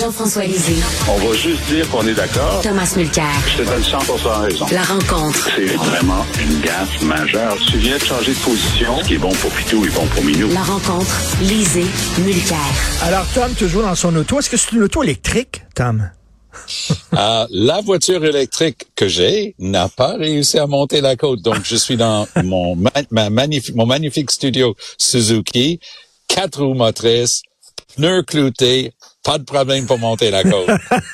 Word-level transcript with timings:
Jean-François 0.00 0.44
Lisée. 0.44 0.82
On 1.08 1.18
va 1.18 1.34
juste 1.34 1.62
dire 1.66 1.88
qu'on 1.90 2.06
est 2.06 2.14
d'accord. 2.14 2.62
Thomas 2.62 2.90
Mulcair. 2.96 3.26
Je 3.46 3.62
te 3.62 3.68
donne 3.68 3.82
100 3.82 3.98
raison. 4.40 4.66
La 4.72 4.82
rencontre. 4.82 5.50
C'est 5.54 5.74
vraiment 5.76 6.24
une 6.40 6.60
gaffe 6.62 7.02
majeure. 7.02 7.58
Tu 7.70 7.76
viens 7.76 7.98
de 7.98 8.02
changer 8.02 8.32
de 8.32 8.38
position. 8.38 8.98
Ce 9.02 9.08
qui 9.08 9.14
est 9.14 9.18
bon 9.18 9.32
pour 9.32 9.50
Pitou 9.50 9.84
est 9.84 9.94
bon 9.94 10.06
pour 10.06 10.24
Minou. 10.24 10.48
La 10.54 10.62
rencontre. 10.62 11.10
Lisée. 11.42 11.84
Mulcair. 12.24 12.56
Alors, 13.02 13.26
Tom, 13.34 13.52
toujours 13.52 13.82
dans 13.82 13.94
son 13.94 14.16
auto. 14.16 14.38
Est-ce 14.38 14.48
que 14.48 14.56
c'est 14.56 14.72
une 14.72 14.84
auto 14.84 15.02
électrique, 15.02 15.62
Tom? 15.74 16.10
Ah, 17.12 17.46
la 17.50 17.80
voiture 17.80 18.24
électrique 18.24 18.86
que 18.96 19.06
j'ai 19.06 19.54
n'a 19.58 19.88
pas 19.88 20.14
réussi 20.16 20.58
à 20.58 20.66
monter 20.66 21.00
la 21.00 21.16
côte. 21.16 21.42
Donc, 21.42 21.58
je 21.64 21.76
suis 21.76 21.96
dans 21.96 22.26
mon, 22.42 22.74
ma 23.10 23.28
magnifique, 23.30 23.74
mon 23.74 23.86
magnifique 23.86 24.30
studio 24.30 24.74
Suzuki, 24.96 25.78
quatre 26.28 26.62
roues 26.62 26.74
motrices, 26.74 27.42
pneus 27.96 28.22
cloutés, 28.22 28.92
pas 29.22 29.36
de 29.36 29.44
problème 29.44 29.84
pour 29.84 29.98
monter 29.98 30.30
la 30.30 30.42
côte. 30.42 30.70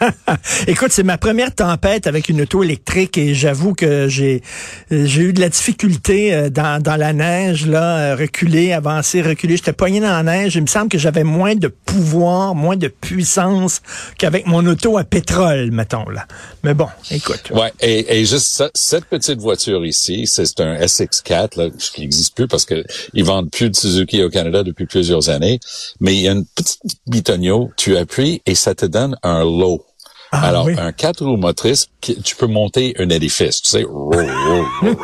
Écoute, 0.69 0.93
c'est 0.93 1.03
ma 1.03 1.19
première 1.19 1.53
tempête 1.53 2.07
avec 2.07 2.29
une 2.29 2.43
auto 2.43 2.63
électrique 2.63 3.19
et 3.19 3.35
j'avoue 3.35 3.75
que 3.75 4.07
j'ai 4.07 4.43
j'ai 4.91 5.23
eu 5.23 5.33
de 5.33 5.41
la 5.41 5.49
difficulté 5.49 6.33
euh, 6.33 6.49
dans, 6.49 6.81
dans 6.81 6.95
la 6.95 7.13
neige, 7.13 7.67
là, 7.67 8.13
euh, 8.13 8.17
reculer, 8.17 8.73
avancer, 8.73 9.23
reculer. 9.23 9.57
J'étais 9.57 9.73
poigné 9.73 9.99
dans 9.99 10.11
la 10.11 10.23
neige. 10.23 10.55
Il 10.55 10.63
me 10.63 10.67
semble 10.69 10.89
que 10.89 10.99
j'avais 10.99 11.25
moins 11.25 11.57
de 11.57 11.67
pouvoir, 11.67 12.55
moins 12.55 12.77
de 12.77 12.87
puissance 12.87 13.83
qu'avec 14.19 14.47
mon 14.47 14.65
auto 14.67 14.99
à 14.99 15.05
pétrole, 15.05 15.73
mettons, 15.73 16.09
là. 16.09 16.27
Mais 16.63 16.75
bon, 16.75 16.89
écoute. 17.11 17.51
Ouais, 17.51 17.73
et, 17.81 18.21
et 18.21 18.25
juste 18.25 18.63
cette 18.75 19.07
petite 19.07 19.41
voiture 19.41 19.85
ici, 19.85 20.27
c'est 20.27 20.61
un 20.61 20.77
SX4, 20.77 21.59
là, 21.59 21.71
qui 21.71 22.03
n'existe 22.03 22.37
plus 22.37 22.47
parce 22.47 22.65
que 22.65 22.85
ils 23.15 23.25
vendent 23.25 23.51
plus 23.51 23.69
de 23.69 23.75
Suzuki 23.75 24.23
au 24.23 24.31
Canada 24.31 24.63
depuis 24.63 24.87
plusieurs 24.87 25.29
années. 25.29 25.59
Mais 25.99 26.15
il 26.15 26.21
y 26.21 26.29
a 26.29 26.33
une 26.33 26.47
petite 26.47 26.83
bitonio, 27.09 27.71
tu 27.77 27.96
appuies 27.97 28.43
et 28.47 28.55
ça 28.55 28.75
te 28.75 28.87
donne 28.87 29.17
un 29.23 29.45
lot. 29.45 29.85
Ah, 30.33 30.49
Alors, 30.49 30.67
oui. 30.67 30.75
un 30.79 30.93
quatre 30.93 31.25
roues 31.25 31.37
motrices, 31.37 31.89
tu 32.23 32.37
peux 32.37 32.47
monter 32.47 32.95
un 32.99 33.09
édifice. 33.11 33.63
Tu 33.63 33.69
sais, 33.71 33.85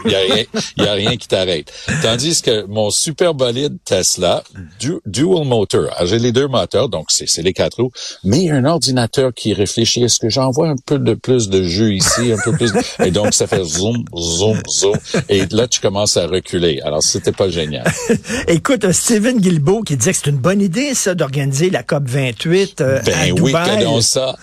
il 0.05 0.11
y 0.11 0.15
a 0.15 0.19
rien, 0.19 0.45
y 0.79 0.83
a 0.87 0.93
rien 0.93 1.17
qui 1.17 1.29
t'arrête. 1.29 1.73
Tandis 2.03 2.43
que 2.43 2.65
mon 2.67 2.91
super 2.91 3.35
bolide 3.35 3.77
Tesla, 3.85 4.43
du- 4.81 4.99
dual 5.07 5.45
motor, 5.47 5.91
alors, 5.97 6.07
j'ai 6.07 6.19
les 6.19 6.33
deux 6.33 6.49
moteurs, 6.49 6.89
donc 6.89 7.07
c'est 7.11 7.43
les 7.43 7.53
quatre 7.53 7.83
roues, 7.83 7.91
mais 8.25 8.51
un 8.51 8.65
ordinateur 8.65 9.33
qui 9.35 9.53
réfléchit, 9.55 10.03
est-ce 10.05 10.19
que 10.19 10.29
j'envoie 10.29 10.69
un 10.69 10.77
peu 10.87 10.99
de 10.99 11.15
plus 11.15 11.49
de 11.49 11.63
jus 11.63 11.95
ici, 11.97 12.33
un 12.33 12.39
peu 12.45 12.53
plus, 12.53 12.73
de- 12.73 12.81
et 13.05 13.11
donc 13.11 13.35
ça 13.35 13.47
fait 13.47 13.65
zoom, 13.65 14.05
zoom, 14.17 14.61
zoom, 14.69 14.97
et 15.29 15.47
là 15.51 15.67
tu 15.69 15.81
commences 15.81 16.17
à 16.17 16.27
reculer. 16.27 16.81
Alors, 16.85 17.03
c'était 17.03 17.33
pas 17.33 17.49
génial. 17.49 17.85
Écoute, 18.49 18.85
euh, 18.85 18.93
Steven 18.93 19.39
Guilbeault 19.39 19.83
qui 19.83 19.97
disait 19.97 20.13
que 20.13 20.19
c'est 20.25 20.31
une 20.31 20.37
bonne 20.39 20.61
idée, 20.61 20.95
ça, 20.95 21.15
d'organiser 21.15 21.71
la 21.71 21.83
COP 21.83 22.05
28 22.07 22.81
euh, 22.81 22.99
à 22.99 23.03
Ben 23.03 23.33
oui, 23.41 23.47
Dubaï. 23.53 23.79
que 23.79 23.85
donc 23.85 24.03
ça. 24.03 24.37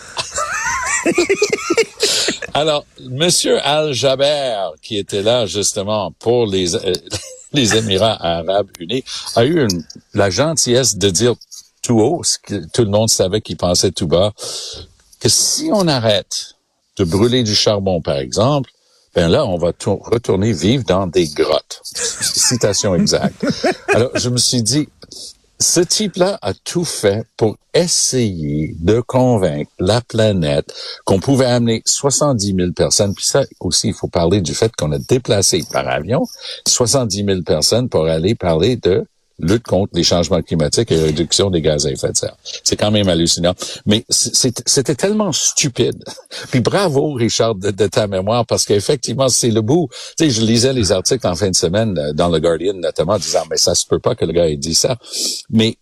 Alors, 2.54 2.86
Monsieur 3.10 3.60
Al 3.66 3.94
Jaber, 3.94 4.72
qui 4.82 4.98
était 4.98 5.22
là 5.22 5.46
justement 5.46 6.12
pour 6.20 6.46
les 6.48 6.76
euh, 6.76 6.94
les 7.54 7.76
Émirats 7.76 8.18
Arabes 8.20 8.70
Unis, 8.80 9.04
a 9.36 9.46
eu 9.46 9.68
la 10.14 10.30
gentillesse 10.30 10.98
de 10.98 11.10
dire 11.10 11.36
tout 11.82 12.00
haut, 12.00 12.24
ce 12.24 12.38
que 12.40 12.66
tout 12.74 12.84
le 12.84 12.90
monde 12.90 13.10
savait 13.10 13.42
qu'il 13.42 13.58
pensait 13.58 13.92
tout 13.92 14.08
bas, 14.08 14.34
que 15.20 15.30
si 15.30 15.70
on 15.74 15.88
arrête 15.88 16.56
de 16.98 17.04
brûler 17.06 17.44
du 17.44 17.56
charbon, 17.56 18.02
par 18.02 18.18
exemple, 18.18 18.70
ben 19.16 19.28
là, 19.30 19.46
on 19.46 19.58
va 19.58 19.74
tour- 19.74 20.06
retourner 20.06 20.52
vivre 20.54 20.84
dans 20.84 21.08
des 21.08 21.28
grottes. 21.28 21.82
Citation 21.86 22.94
exacte. 22.96 23.44
Alors, 23.88 24.12
je 24.16 24.30
me 24.30 24.38
suis 24.38 24.62
dit, 24.62 24.88
ce 25.62 25.82
type-là 25.82 26.40
a 26.42 26.54
tout 26.54 26.86
fait 26.86 27.26
pour 27.36 27.58
essayer 27.74 28.76
de 28.80 29.02
convaincre 29.02 29.72
la 29.78 30.00
planète 30.02 30.74
qu'on 31.06 31.20
pouvait 31.20 31.46
amener 31.46 31.82
70 31.86 32.56
000 32.56 32.72
personnes. 32.72 33.14
Puis 33.14 33.26
ça 33.26 33.44
aussi, 33.60 33.90
il 33.90 33.94
faut 33.94 34.08
parler 34.08 34.42
du 34.42 34.54
fait 34.54 34.72
qu'on 34.76 34.92
a 34.94 35.00
déplacé 35.00 35.64
par 35.72 35.88
avion 35.88 36.26
70 36.68 37.26
000 37.26 37.42
personnes 37.42 37.90
pour 37.90 38.06
aller 38.06 38.36
parler 38.36 38.78
de 38.78 39.06
lutte 39.40 39.64
contre 39.64 39.92
les 39.96 40.04
changements 40.04 40.42
climatiques 40.42 40.92
et 40.92 41.02
réduction 41.02 41.50
des 41.50 41.62
gaz 41.62 41.86
à 41.86 41.92
effet 41.92 42.12
de 42.12 42.18
serre. 42.18 42.36
C'est 42.64 42.76
quand 42.76 42.92
même 42.92 43.10
hallucinant. 43.10 43.54
Mais 43.86 44.06
c'était 44.10 44.96
tellement 44.96 45.32
stupide. 45.32 46.04
Puis 46.52 46.60
bravo, 46.60 47.14
Richard, 47.14 47.56
de, 47.56 47.72
de 47.72 47.88
ta 47.88 48.08
mémoire, 48.08 48.46
parce 48.46 48.66
qu'effectivement, 48.66 49.30
c'est 49.30 49.52
le 49.52 49.62
bout. 49.62 49.90
Tu 50.18 50.26
sais, 50.26 50.30
je 50.30 50.42
lisais 50.42 50.74
les 50.74 50.92
articles 50.92 51.26
en 51.28 51.36
fin 51.36 51.50
de 51.50 51.56
semaine 51.56 51.98
euh, 51.98 52.14
dans 52.14 52.30
le 52.30 52.40
Guardian, 52.40 52.74
notamment, 52.74 53.18
disant, 53.18 53.44
mais 53.50 53.58
ça 53.58 53.76
se 53.76 53.86
peut 53.86 54.00
pas 54.00 54.16
que 54.16 54.26
le 54.26 54.34
gars 54.34 54.48
ait 54.48 54.58
dit 54.58 54.76
ça. 54.76 54.98
Mais 55.50 55.78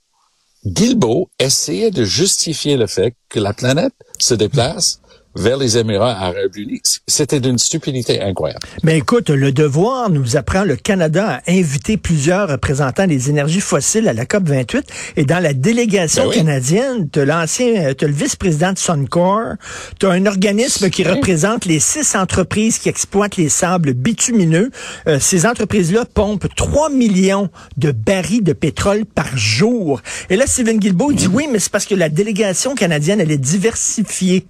Guilbeault 0.66 1.30
essayait 1.40 1.92
de 1.92 2.04
justifier 2.04 2.78
le 2.78 2.88
fait 2.88 3.16
que 3.30 3.40
la 3.40 3.54
planète 3.54 3.94
se 4.20 4.34
déplace 4.34 5.00
vers 5.38 5.58
les 5.58 5.78
Émirats 5.78 6.18
arabes 6.20 6.56
unis. 6.56 6.82
C'était 7.08 7.40
d'une 7.40 7.58
stupidité 7.58 8.22
incroyable. 8.22 8.60
Mais 8.84 8.98
écoute, 8.98 9.30
le 9.30 9.52
devoir 9.52 10.10
nous 10.10 10.36
apprend 10.36 10.64
le 10.64 10.76
Canada 10.76 11.42
à 11.46 11.52
inviter 11.52 11.98
plusieurs 11.98 12.50
représentants 12.50 13.08
des 13.08 13.30
énergies 13.30 13.62
fossiles 13.62 14.08
à 14.08 14.14
la 14.14 14.26
COP 14.26 14.48
28 14.48 14.86
et 15.18 15.26
dans 15.26 15.40
la 15.40 15.54
délégation 15.54 16.24
Ben 16.24 16.30
oui. 16.30 16.36
canadienne, 16.38 17.10
tu 17.10 17.24
l'ancien, 17.26 17.94
t'as 17.94 18.08
le 18.08 18.14
vice-président 18.14 18.74
de 18.74 18.78
Suncor, 18.78 19.54
tu 20.00 20.06
as 20.06 20.12
un 20.12 20.26
organisme 20.26 20.90
qui 20.90 21.04
représente 21.04 21.66
les 21.66 21.80
six 21.80 22.16
entreprises 22.16 22.80
qui 22.80 22.90
exploitent 22.90 23.38
les 23.38 23.50
sables 23.50 23.94
bitumineux. 23.94 24.72
Euh, 25.08 25.20
ces 25.20 25.46
entreprises-là 25.46 26.06
pompent 26.06 26.48
3 26.56 26.90
millions 26.90 27.50
de 27.78 27.92
barils 27.92 28.44
de 28.44 28.54
pétrole 28.54 29.06
par 29.06 29.38
jour. 29.38 30.02
Et 30.30 30.36
là, 30.36 30.46
Steven 30.48 30.78
Guilbeault 30.78 31.12
il 31.12 31.18
dit 31.18 31.28
oui, 31.28 31.48
mais 31.52 31.60
c'est 31.60 31.72
parce 31.72 31.86
que 31.86 31.96
la 31.96 32.10
délégation 32.10 32.76
canadienne, 32.76 33.22
elle 33.22 33.32
est 33.32 33.38
diversifiée. 33.38 34.46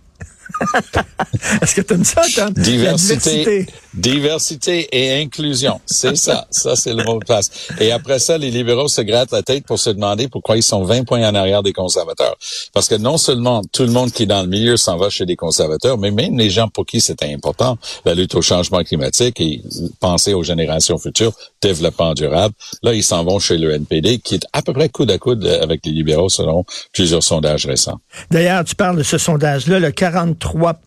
Est-ce 1.61 1.75
que 1.75 1.81
tu 1.81 1.93
aimes 1.93 2.03
ça, 2.03 2.21
Tom? 2.35 2.53
La 2.55 2.63
Diversité, 2.63 3.67
diversité 3.97 4.87
et 4.91 5.21
inclusion. 5.21 5.81
C'est 5.85 6.15
ça. 6.15 6.47
Ça, 6.51 6.75
c'est 6.75 6.93
le 6.93 7.03
mot 7.03 7.19
de 7.19 7.25
passe. 7.25 7.49
Et 7.79 7.91
après 7.91 8.19
ça, 8.19 8.37
les 8.37 8.51
libéraux 8.51 8.87
se 8.87 9.01
grattent 9.01 9.31
la 9.31 9.41
tête 9.41 9.65
pour 9.65 9.79
se 9.79 9.89
demander 9.89 10.27
pourquoi 10.27 10.55
ils 10.55 10.63
sont 10.63 10.83
20 10.83 11.03
points 11.03 11.27
en 11.27 11.35
arrière 11.35 11.63
des 11.63 11.73
conservateurs. 11.73 12.35
Parce 12.73 12.87
que 12.87 12.95
non 12.95 13.17
seulement 13.17 13.61
tout 13.71 13.83
le 13.83 13.91
monde 13.91 14.11
qui 14.11 14.23
est 14.23 14.27
dans 14.27 14.41
le 14.41 14.47
milieu 14.47 14.77
s'en 14.77 14.97
va 14.97 15.09
chez 15.09 15.25
les 15.25 15.35
conservateurs, 15.35 15.97
mais 15.97 16.11
même 16.11 16.37
les 16.37 16.49
gens 16.49 16.67
pour 16.67 16.85
qui 16.85 17.01
c'était 17.01 17.33
important, 17.33 17.77
la 18.05 18.13
lutte 18.13 18.35
au 18.35 18.41
changement 18.41 18.83
climatique 18.83 19.41
et 19.41 19.61
penser 19.99 20.33
aux 20.33 20.43
générations 20.43 20.97
futures, 20.97 21.33
développement 21.61 22.13
durable, 22.13 22.53
là, 22.83 22.93
ils 22.93 23.03
s'en 23.03 23.23
vont 23.23 23.39
chez 23.39 23.57
le 23.57 23.71
NPD, 23.71 24.19
qui 24.19 24.35
est 24.35 24.45
à 24.53 24.61
peu 24.61 24.73
près 24.73 24.89
coude 24.89 25.11
à 25.11 25.17
coude 25.17 25.45
avec 25.45 25.85
les 25.85 25.91
libéraux 25.91 26.29
selon 26.29 26.65
plusieurs 26.93 27.23
sondages 27.23 27.65
récents. 27.65 27.99
D'ailleurs, 28.31 28.63
tu 28.63 28.75
parles 28.75 28.97
de 28.97 29.03
ce 29.03 29.17
sondage-là, 29.17 29.79
le 29.79 29.91
43 29.91 30.79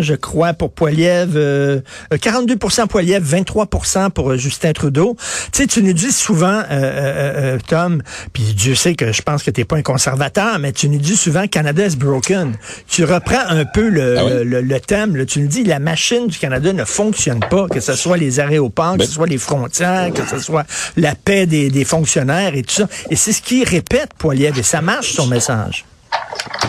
je 0.00 0.14
crois, 0.14 0.52
pour 0.52 0.72
Poiliev, 0.72 1.36
euh, 1.36 1.80
euh, 2.12 2.18
42 2.46 2.86
Poiliev, 2.88 3.22
23 3.22 3.66
pour 4.14 4.30
euh, 4.30 4.36
Justin 4.36 4.72
Trudeau. 4.72 5.16
Tu 5.52 5.62
sais, 5.62 5.66
tu 5.66 5.82
nous 5.82 5.92
dis 5.92 6.12
souvent, 6.12 6.46
euh, 6.46 6.62
euh, 6.70 7.54
euh, 7.54 7.58
Tom, 7.66 8.02
puis 8.32 8.42
Dieu 8.54 8.74
sait 8.74 8.94
que 8.94 9.12
je 9.12 9.22
pense 9.22 9.42
que 9.42 9.50
t'es 9.50 9.64
pas 9.64 9.76
un 9.76 9.82
conservateur, 9.82 10.58
mais 10.58 10.72
tu 10.72 10.88
nous 10.88 10.98
dis 10.98 11.16
souvent 11.16 11.46
Canada 11.46 11.86
is 11.86 11.96
broken. 11.96 12.54
Tu 12.88 13.04
reprends 13.04 13.46
un 13.48 13.64
peu 13.64 13.88
le, 13.88 14.18
Ah 14.18 14.24
oui? 14.24 14.30
le, 14.30 14.44
le- 14.44 14.60
le 14.62 14.80
thème, 14.80 15.16
là. 15.16 15.26
tu 15.26 15.40
nous 15.40 15.48
dis 15.48 15.64
la 15.64 15.78
machine 15.78 16.28
du 16.28 16.38
Canada 16.38 16.72
ne 16.72 16.84
fonctionne 16.84 17.40
pas, 17.40 17.66
que 17.68 17.80
ce 17.80 17.94
soit 17.94 18.16
les 18.16 18.40
aéroports, 18.40 18.94
que 18.94 18.98
Ben- 18.98 19.06
ce 19.06 19.12
soit 19.12 19.26
les 19.26 19.38
frontières, 19.38 20.10
que 20.14 20.26
ce 20.26 20.38
soit 20.38 20.64
la 20.96 21.14
paix 21.14 21.46
des, 21.46 21.70
des 21.70 21.84
fonctionnaires 21.84 22.54
et 22.54 22.62
tout 22.62 22.74
ça. 22.74 22.88
Et 23.10 23.16
c'est 23.16 23.32
ce 23.32 23.42
qu'il 23.42 23.64
répète, 23.64 24.10
Poiliev, 24.18 24.58
et 24.58 24.62
ça 24.62 24.80
marche 24.80 25.12
son 25.12 25.26
message. 25.26 25.84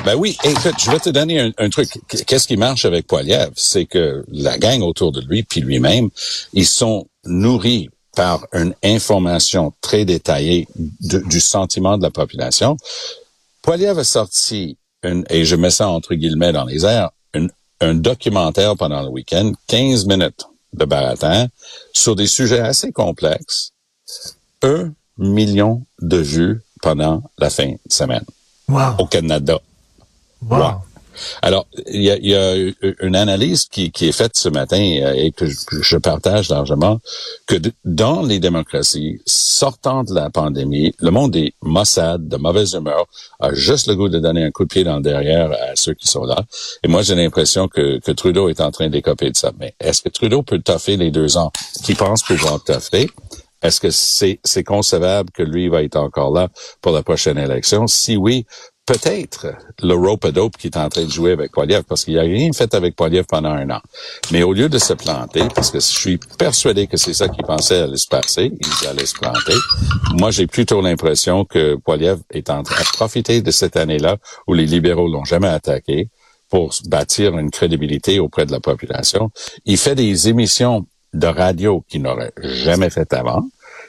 Ben 0.03 0.15
oui, 0.15 0.35
écoute, 0.43 0.73
je 0.79 0.89
vais 0.89 0.99
te 0.99 1.09
donner 1.09 1.53
un, 1.57 1.69
truc. 1.69 1.89
Qu'est-ce 2.07 2.47
qui 2.47 2.57
marche 2.57 2.85
avec 2.85 3.05
Poiliev? 3.05 3.51
C'est 3.55 3.85
que 3.85 4.25
la 4.29 4.57
gang 4.57 4.81
autour 4.81 5.11
de 5.11 5.21
lui, 5.21 5.43
puis 5.43 5.61
lui-même, 5.61 6.09
ils 6.53 6.65
sont 6.65 7.07
nourris 7.25 7.89
par 8.15 8.45
une 8.51 8.73
information 8.83 9.73
très 9.79 10.03
détaillée 10.03 10.67
du 10.99 11.39
sentiment 11.39 11.97
de 11.97 12.03
la 12.03 12.09
population. 12.09 12.77
Poiliev 13.61 13.99
a 13.99 14.03
sorti, 14.03 14.77
une, 15.03 15.23
et 15.29 15.45
je 15.45 15.55
mets 15.55 15.71
ça 15.71 15.87
entre 15.87 16.15
guillemets 16.15 16.51
dans 16.51 16.65
les 16.65 16.83
airs, 16.83 17.11
un 17.79 17.95
documentaire 17.95 18.75
pendant 18.75 19.01
le 19.01 19.09
week-end, 19.09 19.51
15 19.67 20.05
minutes 20.05 20.45
de 20.73 20.85
baratin, 20.85 21.47
sur 21.93 22.15
des 22.15 22.27
sujets 22.27 22.59
assez 22.59 22.91
complexes. 22.91 23.71
Un 24.61 24.93
million 25.17 25.83
de 25.99 26.17
vues 26.17 26.61
pendant 26.81 27.23
la 27.37 27.49
fin 27.49 27.71
de 27.71 27.93
semaine 27.93 28.25
Wow. 28.71 28.95
au 28.99 29.05
Canada. 29.05 29.59
Wow. 30.49 30.81
Alors, 31.41 31.67
il 31.87 32.01
y 32.01 32.09
a, 32.09 32.17
y 32.17 32.35
a 32.35 32.71
une 33.01 33.15
analyse 33.15 33.65
qui, 33.65 33.91
qui 33.91 34.07
est 34.07 34.11
faite 34.11 34.35
ce 34.35 34.49
matin 34.49 34.79
euh, 34.79 35.13
et 35.13 35.31
que 35.31 35.45
je, 35.47 35.97
partage 35.97 36.49
largement, 36.49 36.99
que 37.47 37.55
dans 37.85 38.21
les 38.21 38.39
démocraties, 38.39 39.21
sortant 39.25 40.03
de 40.03 40.13
la 40.13 40.29
pandémie, 40.29 40.93
le 40.99 41.11
monde 41.11 41.31
des 41.31 41.53
Mossad, 41.61 42.27
de 42.27 42.37
mauvaise 42.37 42.73
humeur, 42.73 43.05
a 43.39 43.53
juste 43.53 43.87
le 43.87 43.95
goût 43.95 44.09
de 44.09 44.19
donner 44.19 44.43
un 44.45 44.51
coup 44.51 44.63
de 44.63 44.69
pied 44.69 44.83
dans 44.83 44.97
le 44.97 45.03
derrière 45.03 45.51
à 45.51 45.75
ceux 45.75 45.93
qui 45.93 46.07
sont 46.07 46.23
là. 46.23 46.43
Et 46.83 46.87
moi, 46.87 47.01
j'ai 47.01 47.15
l'impression 47.15 47.67
que, 47.67 47.99
que 47.99 48.11
Trudeau 48.11 48.49
est 48.49 48.61
en 48.61 48.71
train 48.71 48.89
d'écoper 48.89 49.31
de 49.31 49.37
ça. 49.37 49.51
Mais 49.59 49.75
est-ce 49.79 50.01
que 50.01 50.09
Trudeau 50.09 50.41
peut 50.43 50.59
toffer 50.59 50.97
les 50.97 51.11
deux 51.11 51.37
ans? 51.37 51.51
Qu'il 51.83 51.97
pense 51.97 52.23
pouvoir 52.23 52.63
toffer? 52.63 53.09
Est-ce 53.61 53.79
que 53.79 53.89
c'est 53.91 54.63
concevable 54.63 55.31
que 55.31 55.43
lui 55.43 55.69
va 55.69 55.83
être 55.83 55.97
encore 55.97 56.33
là 56.33 56.49
pour 56.81 56.91
la 56.91 57.03
prochaine 57.03 57.37
élection? 57.37 57.87
Si 57.87 58.17
oui, 58.17 58.45
peut-être 58.85 59.47
le 59.81 59.93
rope 59.93 60.27
dope 60.27 60.57
qui 60.57 60.67
est 60.67 60.77
en 60.77 60.89
train 60.89 61.05
de 61.05 61.11
jouer 61.11 61.31
avec 61.31 61.51
Poiliev, 61.51 61.83
parce 61.83 62.03
qu'il 62.03 62.15
n'y 62.15 62.19
a 62.19 62.23
rien 62.23 62.51
fait 62.53 62.73
avec 62.73 62.95
Poiliev 62.95 63.25
pendant 63.27 63.51
un 63.51 63.69
an. 63.69 63.79
Mais 64.31 64.43
au 64.43 64.53
lieu 64.53 64.67
de 64.69 64.79
se 64.79 64.93
planter, 64.93 65.43
parce 65.53 65.71
que 65.71 65.79
je 65.79 65.85
suis 65.85 66.17
persuadé 66.37 66.87
que 66.87 66.97
c'est 66.97 67.13
ça 67.13 67.29
qu'ils 67.29 67.45
pensaient 67.45 67.79
aller 67.79 67.97
se 67.97 68.07
passer, 68.07 68.51
ils 68.59 68.87
allaient 68.87 69.05
se 69.05 69.15
planter. 69.15 69.55
Moi, 70.17 70.31
j'ai 70.31 70.47
plutôt 70.47 70.81
l'impression 70.81 71.45
que 71.45 71.75
Poiliev 71.75 72.19
est 72.31 72.49
en 72.49 72.63
train 72.63 72.81
de 72.81 72.89
profiter 72.89 73.41
de 73.41 73.51
cette 73.51 73.77
année-là 73.77 74.17
où 74.47 74.53
les 74.53 74.65
libéraux 74.65 75.07
l'ont 75.07 75.25
jamais 75.25 75.47
attaqué 75.47 76.09
pour 76.49 76.73
bâtir 76.85 77.37
une 77.37 77.49
crédibilité 77.49 78.19
auprès 78.19 78.45
de 78.45 78.51
la 78.51 78.59
population. 78.59 79.31
Il 79.65 79.77
fait 79.77 79.95
des 79.95 80.27
émissions 80.27 80.85
de 81.13 81.27
radio 81.27 81.83
qu'il 81.87 82.03
n'aurait 82.03 82.33
jamais 82.37 82.89
fait 82.89 83.13
avant. 83.13 83.43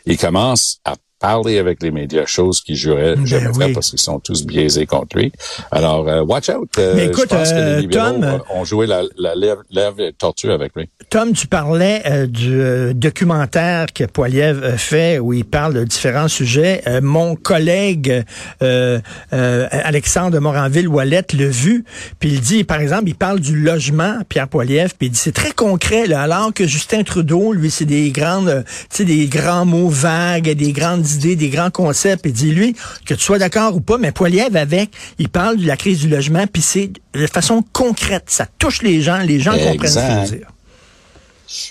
Il 0.07 0.19
commence 0.19 0.81
à 0.85 0.95
parler 1.23 1.59
avec 1.59 1.83
les 1.83 1.91
médias, 1.93 2.27
chose 2.27 2.61
qu'il 2.61 2.75
jurait 2.77 3.15
Ben 3.17 3.27
jamais 3.27 3.67
oui. 3.67 3.73
parce 3.73 3.91
qu'ils 3.91 4.01
sont 4.01 4.19
tous 4.19 4.45
biaisés 4.45 4.87
contre 4.87 5.17
lui. 5.17 5.33
Alors, 5.71 6.09
euh, 6.09 6.23
watch 6.23 6.51
out. 6.51 6.69
Euh, 6.79 6.95
Mais 6.97 7.07
écoute, 7.07 7.29
je 7.31 7.37
pense 7.37 7.51
que 7.51 7.55
euh, 7.55 7.77
les 7.77 7.83
libéraux 7.83 8.11
Tom, 8.11 8.25
euh, 8.25 8.39
ont 8.55 8.65
joué 8.65 8.87
la, 8.87 9.03
la 9.17 9.35
lèvre, 9.35 9.63
lèvre 9.71 10.11
tortue 10.19 10.51
avec 10.51 10.73
lui. 10.77 10.89
Tom, 11.09 11.33
tu 11.33 11.47
parlais 11.47 12.03
euh, 12.07 12.27
du 12.27 12.61
euh, 12.61 12.93
documentaire 12.93 13.87
que 13.95 14.05
Poiliev 14.05 14.77
fait 14.77 15.19
où 15.21 15.33
il 15.33 15.45
parle 15.45 15.75
de 15.75 15.85
différents 15.85 16.29
sujets. 16.29 16.83
Euh, 16.89 17.01
mon 17.03 17.37
collègue 17.37 18.25
euh, 18.63 18.99
euh, 19.33 19.69
Alexandre 19.71 20.39
Moranville-Wallet 20.41 21.27
l'a 21.39 21.49
vu, 21.49 21.85
puis 22.19 22.31
il 22.31 22.41
dit, 22.41 22.65
par 22.65 22.81
exemple, 22.81 23.05
il 23.07 23.15
parle 23.15 23.39
du 23.41 23.57
logement, 23.57 24.17
Pierre 24.29 24.49
Poiliev, 24.49 24.93
puis 24.99 25.07
il 25.07 25.11
dit 25.11 25.19
c'est 25.19 25.33
très 25.33 25.53
concret, 25.53 26.07
là, 26.07 26.23
alors 26.23 26.53
que 26.53 26.67
Justin 26.67 27.05
Trudeau, 27.05 27.53
lui, 27.53 27.71
c'est 27.71 27.85
des 27.85 28.11
grandes, 28.11 28.49
euh, 28.49 28.63
tu 28.91 28.97
sais, 28.99 29.05
des 29.05 29.27
grands 29.27 29.65
mots 29.65 29.89
vagues, 29.89 30.51
des 30.51 30.73
grandes 30.73 31.07
idées, 31.15 31.37
des 31.37 31.49
grands 31.49 31.71
concepts. 31.71 32.23
Il 32.27 32.33
dit, 32.33 32.51
lui, 32.53 32.75
que 33.07 33.15
tu 33.15 33.23
sois 33.23 33.39
d'accord 33.39 33.75
ou 33.77 33.81
pas, 33.81 33.99
mais 33.99 34.13
Poiliev, 34.13 34.57
avec, 34.57 34.91
il 35.19 35.29
parle 35.29 35.57
de 35.59 35.67
la 35.67 35.77
crise 35.77 36.01
du 36.01 36.09
logement, 36.09 36.47
puis 36.47 36.63
c'est 36.63 36.91
de 37.15 37.27
façon 37.27 37.65
concrète. 37.73 38.25
Ça 38.29 38.47
touche 38.59 38.83
les 38.83 39.01
gens, 39.03 39.19
les 39.19 39.41
gens 39.41 39.53
comprennent 39.53 39.91
ce 39.91 39.99
qu'il 39.99 40.31
veut 40.33 40.39
dire. 40.39 40.49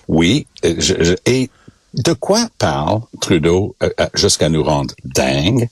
Oui. 0.07 0.47
euh, 0.65 0.75
je- 0.77 1.03
je- 1.03 1.15
et 1.25 1.49
de 1.93 2.13
quoi 2.13 2.47
parle 2.57 3.01
Trudeau 3.19 3.75
euh, 3.83 3.89
euh, 3.99 4.05
jusqu'à 4.13 4.47
nous 4.47 4.63
rendre 4.63 4.93
dingue 5.03 5.67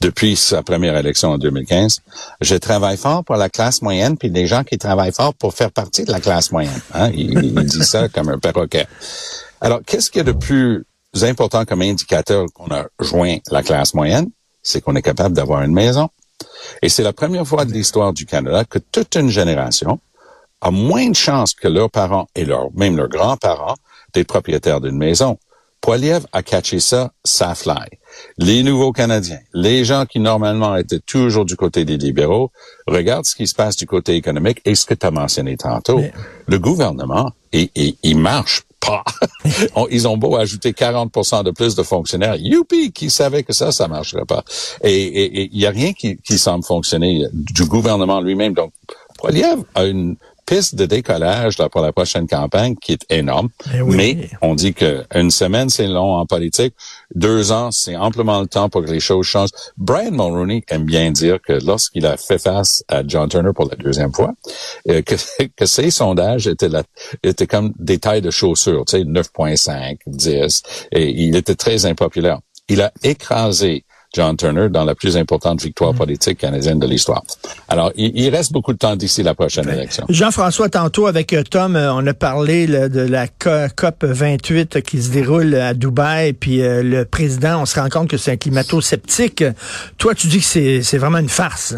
depuis 0.00 0.36
sa 0.36 0.62
première 0.62 0.96
élection 0.96 1.30
en 1.30 1.38
2015? 1.38 2.00
Je 2.40 2.54
travaille 2.56 2.96
fort 2.96 3.24
pour 3.24 3.36
la 3.36 3.48
classe 3.48 3.82
moyenne, 3.82 4.16
puis 4.16 4.30
des 4.30 4.46
gens 4.46 4.62
qui 4.64 4.78
travaillent 4.78 5.12
fort 5.12 5.34
pour 5.34 5.54
faire 5.54 5.70
partie 5.72 6.04
de 6.04 6.12
la 6.12 6.20
classe 6.20 6.52
moyenne. 6.52 6.80
Hein? 6.92 7.10
Il, 7.14 7.42
il 7.42 7.54
dit 7.64 7.84
ça 7.84 8.08
comme 8.08 8.28
un 8.28 8.38
perroquet. 8.38 8.86
Alors, 9.60 9.80
qu'est-ce 9.84 10.10
qu'il 10.10 10.18
y 10.18 10.20
a 10.20 10.24
de 10.24 10.32
plus 10.32 10.84
important 11.22 11.64
comme 11.64 11.82
indicateur 11.82 12.46
qu'on 12.52 12.74
a 12.74 12.86
joint 12.98 13.36
la 13.50 13.62
classe 13.62 13.94
moyenne? 13.94 14.30
C'est 14.62 14.80
qu'on 14.80 14.96
est 14.96 15.02
capable 15.02 15.34
d'avoir 15.34 15.62
une 15.62 15.72
maison. 15.72 16.08
Et 16.82 16.88
c'est 16.88 17.02
la 17.04 17.12
première 17.12 17.46
fois 17.46 17.64
de 17.64 17.72
l'histoire 17.72 18.12
du 18.12 18.26
Canada 18.26 18.64
que 18.64 18.78
toute 18.80 19.14
une 19.14 19.28
génération 19.28 20.00
a 20.60 20.70
moins 20.70 21.08
de 21.10 21.14
chances 21.14 21.54
que 21.54 21.68
leurs 21.68 21.90
parents 21.90 22.26
et 22.34 22.44
leurs, 22.44 22.68
même 22.74 22.96
leurs 22.96 23.10
grands-parents 23.10 23.76
d'être 24.14 24.26
propriétaires 24.28 24.80
d'une 24.80 24.96
maison. 24.96 25.38
Poiliev 25.82 26.24
a 26.32 26.42
catché 26.42 26.80
ça, 26.80 27.12
ça 27.24 27.54
fly. 27.54 27.74
Les 28.38 28.62
nouveaux 28.62 28.92
Canadiens, 28.92 29.40
les 29.52 29.84
gens 29.84 30.06
qui 30.06 30.18
normalement 30.18 30.76
étaient 30.76 31.00
toujours 31.00 31.44
du 31.44 31.56
côté 31.56 31.84
des 31.84 31.98
libéraux, 31.98 32.50
regardent 32.86 33.26
ce 33.26 33.34
qui 33.34 33.46
se 33.46 33.54
passe 33.54 33.76
du 33.76 33.84
côté 33.86 34.14
économique 34.14 34.62
et 34.64 34.74
ce 34.74 34.86
que 34.86 34.94
tu 34.94 35.04
as 35.04 35.10
mentionné 35.10 35.58
tantôt. 35.58 35.98
Mais- 35.98 36.12
Le 36.46 36.58
gouvernement, 36.58 37.30
et, 37.52 37.70
et, 37.76 37.96
il 38.02 38.16
marche 38.18 38.62
pas. 38.86 39.04
Ils 39.90 40.08
ont 40.08 40.16
beau 40.16 40.36
ajouter 40.36 40.72
40% 40.72 41.44
de 41.44 41.50
plus 41.50 41.74
de 41.74 41.82
fonctionnaires. 41.82 42.36
Youpi! 42.36 42.92
Qui 42.92 43.10
savait 43.10 43.42
que 43.42 43.52
ça, 43.52 43.72
ça 43.72 43.88
marcherait 43.88 44.24
pas. 44.24 44.44
Et 44.82 45.48
il 45.52 45.60
y 45.60 45.66
a 45.66 45.70
rien 45.70 45.92
qui, 45.92 46.16
qui 46.18 46.38
semble 46.38 46.64
fonctionner 46.64 47.26
du 47.32 47.64
gouvernement 47.64 48.20
lui-même. 48.20 48.54
Donc, 48.54 48.72
Poiliev 49.18 49.62
a 49.74 49.84
une 49.84 50.16
piste 50.46 50.74
de 50.74 50.86
décollage 50.86 51.58
là, 51.58 51.68
pour 51.68 51.80
la 51.80 51.92
prochaine 51.92 52.26
campagne 52.26 52.74
qui 52.76 52.92
est 52.92 53.04
énorme. 53.10 53.48
Eh 53.74 53.80
oui. 53.80 53.96
Mais 53.96 54.30
on 54.42 54.54
dit 54.54 54.74
que 54.74 55.04
une 55.14 55.30
semaine, 55.30 55.70
c'est 55.70 55.86
long 55.86 56.14
en 56.14 56.26
politique. 56.26 56.74
Deux 57.14 57.52
ans, 57.52 57.70
c'est 57.70 57.96
amplement 57.96 58.40
le 58.40 58.46
temps 58.46 58.68
pour 58.68 58.84
que 58.84 58.90
les 58.90 59.00
choses 59.00 59.26
changent. 59.26 59.50
Brian 59.76 60.10
Mulroney 60.10 60.64
aime 60.68 60.84
bien 60.84 61.10
dire 61.10 61.40
que 61.40 61.52
lorsqu'il 61.64 62.06
a 62.06 62.16
fait 62.16 62.38
face 62.38 62.84
à 62.88 63.02
John 63.06 63.28
Turner 63.28 63.52
pour 63.54 63.68
la 63.68 63.76
deuxième 63.76 64.12
fois, 64.12 64.32
euh, 64.88 65.02
que, 65.06 65.14
que 65.56 65.66
ses 65.66 65.90
sondages 65.90 66.46
étaient, 66.46 66.68
la, 66.68 66.82
étaient 67.22 67.46
comme 67.46 67.72
des 67.78 67.98
tailles 67.98 68.22
de 68.22 68.30
chaussures, 68.30 68.84
tu 68.86 68.98
sais, 68.98 69.04
9.5, 69.04 69.98
10, 70.06 70.62
et 70.92 71.10
il 71.10 71.36
était 71.36 71.54
très 71.54 71.86
impopulaire. 71.86 72.40
Il 72.68 72.80
a 72.80 72.92
écrasé 73.02 73.84
John 74.14 74.36
Turner 74.36 74.68
dans 74.70 74.84
la 74.84 74.94
plus 74.94 75.16
importante 75.16 75.60
victoire 75.62 75.92
politique 75.92 76.38
canadienne 76.38 76.78
de 76.78 76.86
l'histoire. 76.86 77.22
Alors, 77.68 77.92
il, 77.96 78.12
il 78.14 78.28
reste 78.30 78.52
beaucoup 78.52 78.72
de 78.72 78.78
temps 78.78 78.96
d'ici 78.96 79.22
la 79.22 79.34
prochaine 79.34 79.68
élection. 79.68 80.04
Jean-François, 80.08 80.68
tantôt 80.68 81.06
avec 81.06 81.32
euh, 81.32 81.42
Tom, 81.42 81.74
euh, 81.76 81.92
on 81.92 82.06
a 82.06 82.14
parlé 82.14 82.66
là, 82.66 82.88
de 82.88 83.00
la 83.00 83.26
Co- 83.28 83.68
COP 83.76 84.04
28 84.04 84.80
qui 84.82 85.02
se 85.02 85.10
déroule 85.10 85.54
à 85.56 85.74
Dubaï, 85.74 86.32
puis 86.32 86.62
euh, 86.62 86.82
le 86.82 87.04
président, 87.04 87.60
on 87.62 87.66
se 87.66 87.78
rend 87.78 87.88
compte 87.88 88.08
que 88.08 88.16
c'est 88.16 88.32
un 88.32 88.36
climato-sceptique. 88.36 89.44
Toi, 89.98 90.14
tu 90.14 90.28
dis 90.28 90.38
que 90.38 90.44
c'est 90.44 90.82
c'est 90.82 90.98
vraiment 90.98 91.18
une 91.18 91.28
farce. 91.28 91.74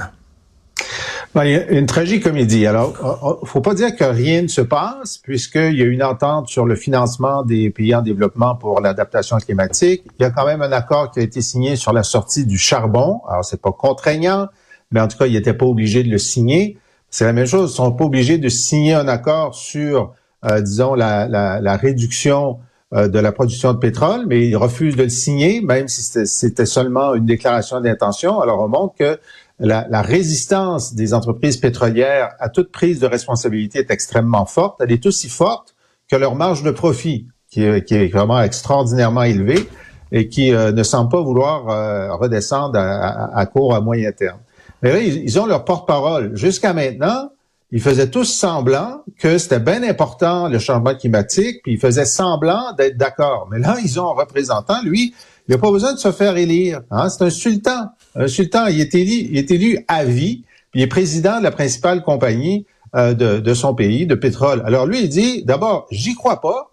Ben, 1.34 1.44
il 1.44 1.52
y 1.52 1.76
une 1.78 1.86
tragicomédie. 1.86 2.66
Alors, 2.66 3.38
il 3.42 3.46
faut 3.46 3.60
pas 3.60 3.74
dire 3.74 3.94
que 3.94 4.04
rien 4.04 4.42
ne 4.42 4.48
se 4.48 4.62
passe, 4.62 5.18
puisqu'il 5.18 5.74
y 5.74 5.82
a 5.82 5.84
une 5.84 6.02
entente 6.02 6.48
sur 6.48 6.64
le 6.64 6.76
financement 6.76 7.42
des 7.42 7.68
pays 7.68 7.94
en 7.94 8.00
développement 8.00 8.54
pour 8.54 8.80
l'adaptation 8.80 9.36
climatique. 9.36 10.02
Il 10.18 10.22
y 10.22 10.24
a 10.24 10.30
quand 10.30 10.46
même 10.46 10.62
un 10.62 10.72
accord 10.72 11.10
qui 11.10 11.20
a 11.20 11.22
été 11.22 11.42
signé 11.42 11.76
sur 11.76 11.92
la 11.92 12.02
sortie 12.02 12.46
du 12.46 12.56
charbon. 12.56 13.20
Alors, 13.28 13.44
c'est 13.44 13.60
pas 13.60 13.72
contraignant, 13.72 14.48
mais 14.90 15.00
en 15.00 15.08
tout 15.08 15.18
cas, 15.18 15.26
ils 15.26 15.34
n'étaient 15.34 15.52
pas 15.52 15.66
obligés 15.66 16.02
de 16.02 16.10
le 16.10 16.18
signer. 16.18 16.78
C'est 17.10 17.24
la 17.24 17.34
même 17.34 17.46
chose. 17.46 17.72
Ils 17.72 17.76
sont 17.76 17.92
pas 17.92 18.04
obligés 18.04 18.38
de 18.38 18.48
signer 18.48 18.94
un 18.94 19.08
accord 19.08 19.54
sur, 19.54 20.14
euh, 20.46 20.60
disons, 20.60 20.94
la, 20.94 21.76
réduction 21.76 22.60
euh, 22.94 23.08
de 23.08 23.18
la 23.18 23.32
production 23.32 23.74
de 23.74 23.78
pétrole, 23.78 24.24
mais 24.26 24.46
ils 24.48 24.56
refusent 24.56 24.96
de 24.96 25.02
le 25.02 25.08
signer, 25.10 25.60
même 25.60 25.88
si 25.88 26.02
c'était 26.24 26.66
seulement 26.66 27.14
une 27.14 27.26
déclaration 27.26 27.80
d'intention. 27.80 28.40
Alors, 28.40 28.62
on 28.62 28.68
montre 28.68 28.94
que 28.98 29.18
la, 29.58 29.86
la 29.88 30.02
résistance 30.02 30.94
des 30.94 31.14
entreprises 31.14 31.56
pétrolières 31.56 32.30
à 32.40 32.48
toute 32.48 32.70
prise 32.72 33.00
de 33.00 33.06
responsabilité 33.06 33.78
est 33.80 33.90
extrêmement 33.90 34.46
forte. 34.46 34.80
Elle 34.80 34.92
est 34.92 35.06
aussi 35.06 35.28
forte 35.28 35.74
que 36.10 36.16
leur 36.16 36.34
marge 36.34 36.62
de 36.62 36.70
profit, 36.70 37.26
qui 37.50 37.62
est, 37.64 37.82
qui 37.84 37.94
est 37.94 38.08
vraiment 38.08 38.40
extraordinairement 38.40 39.22
élevée 39.22 39.68
et 40.12 40.28
qui 40.28 40.52
euh, 40.54 40.72
ne 40.72 40.82
semble 40.82 41.10
pas 41.10 41.20
vouloir 41.20 41.68
euh, 41.68 42.14
redescendre 42.14 42.78
à, 42.78 43.08
à- 43.08 43.38
à 43.38 43.46
court, 43.46 43.74
à 43.74 43.80
moyen 43.80 44.12
terme. 44.12 44.38
Mais 44.82 44.92
là, 44.92 44.98
ils, 45.00 45.16
ils 45.24 45.40
ont 45.40 45.46
leur 45.46 45.64
porte-parole. 45.64 46.36
Jusqu'à 46.36 46.72
maintenant, 46.74 47.30
ils 47.72 47.80
faisaient 47.80 48.10
tous 48.10 48.24
semblant 48.26 49.02
que 49.18 49.38
c'était 49.38 49.58
bien 49.58 49.82
important 49.82 50.48
le 50.48 50.58
changement 50.60 50.94
climatique, 50.94 51.60
puis 51.64 51.72
ils 51.72 51.80
faisaient 51.80 52.04
semblant 52.04 52.72
d'être 52.78 52.96
d'accord. 52.96 53.48
Mais 53.50 53.58
là, 53.58 53.76
ils 53.82 53.98
ont 53.98 54.08
un 54.08 54.14
représentant, 54.14 54.80
lui, 54.84 55.14
il 55.48 55.52
n'a 55.52 55.58
pas 55.58 55.70
besoin 55.70 55.92
de 55.94 55.98
se 55.98 56.12
faire 56.12 56.36
élire. 56.36 56.82
Hein? 56.90 57.08
C'est 57.08 57.24
un 57.24 57.30
sultan. 57.30 57.90
Un 58.14 58.28
sultan, 58.28 58.66
il 58.66 58.80
est 58.80 58.94
élu, 58.94 59.28
il 59.30 59.38
est 59.38 59.50
élu 59.50 59.84
à 59.88 60.04
vie, 60.04 60.42
il 60.74 60.82
est 60.82 60.86
président 60.86 61.38
de 61.38 61.44
la 61.44 61.50
principale 61.50 62.02
compagnie 62.02 62.66
euh, 62.94 63.14
de, 63.14 63.40
de 63.40 63.54
son 63.54 63.74
pays, 63.74 64.06
de 64.06 64.14
pétrole. 64.14 64.62
Alors 64.66 64.86
lui, 64.86 65.02
il 65.02 65.08
dit, 65.08 65.44
d'abord, 65.44 65.86
j'y 65.90 66.14
crois 66.14 66.40
pas, 66.40 66.72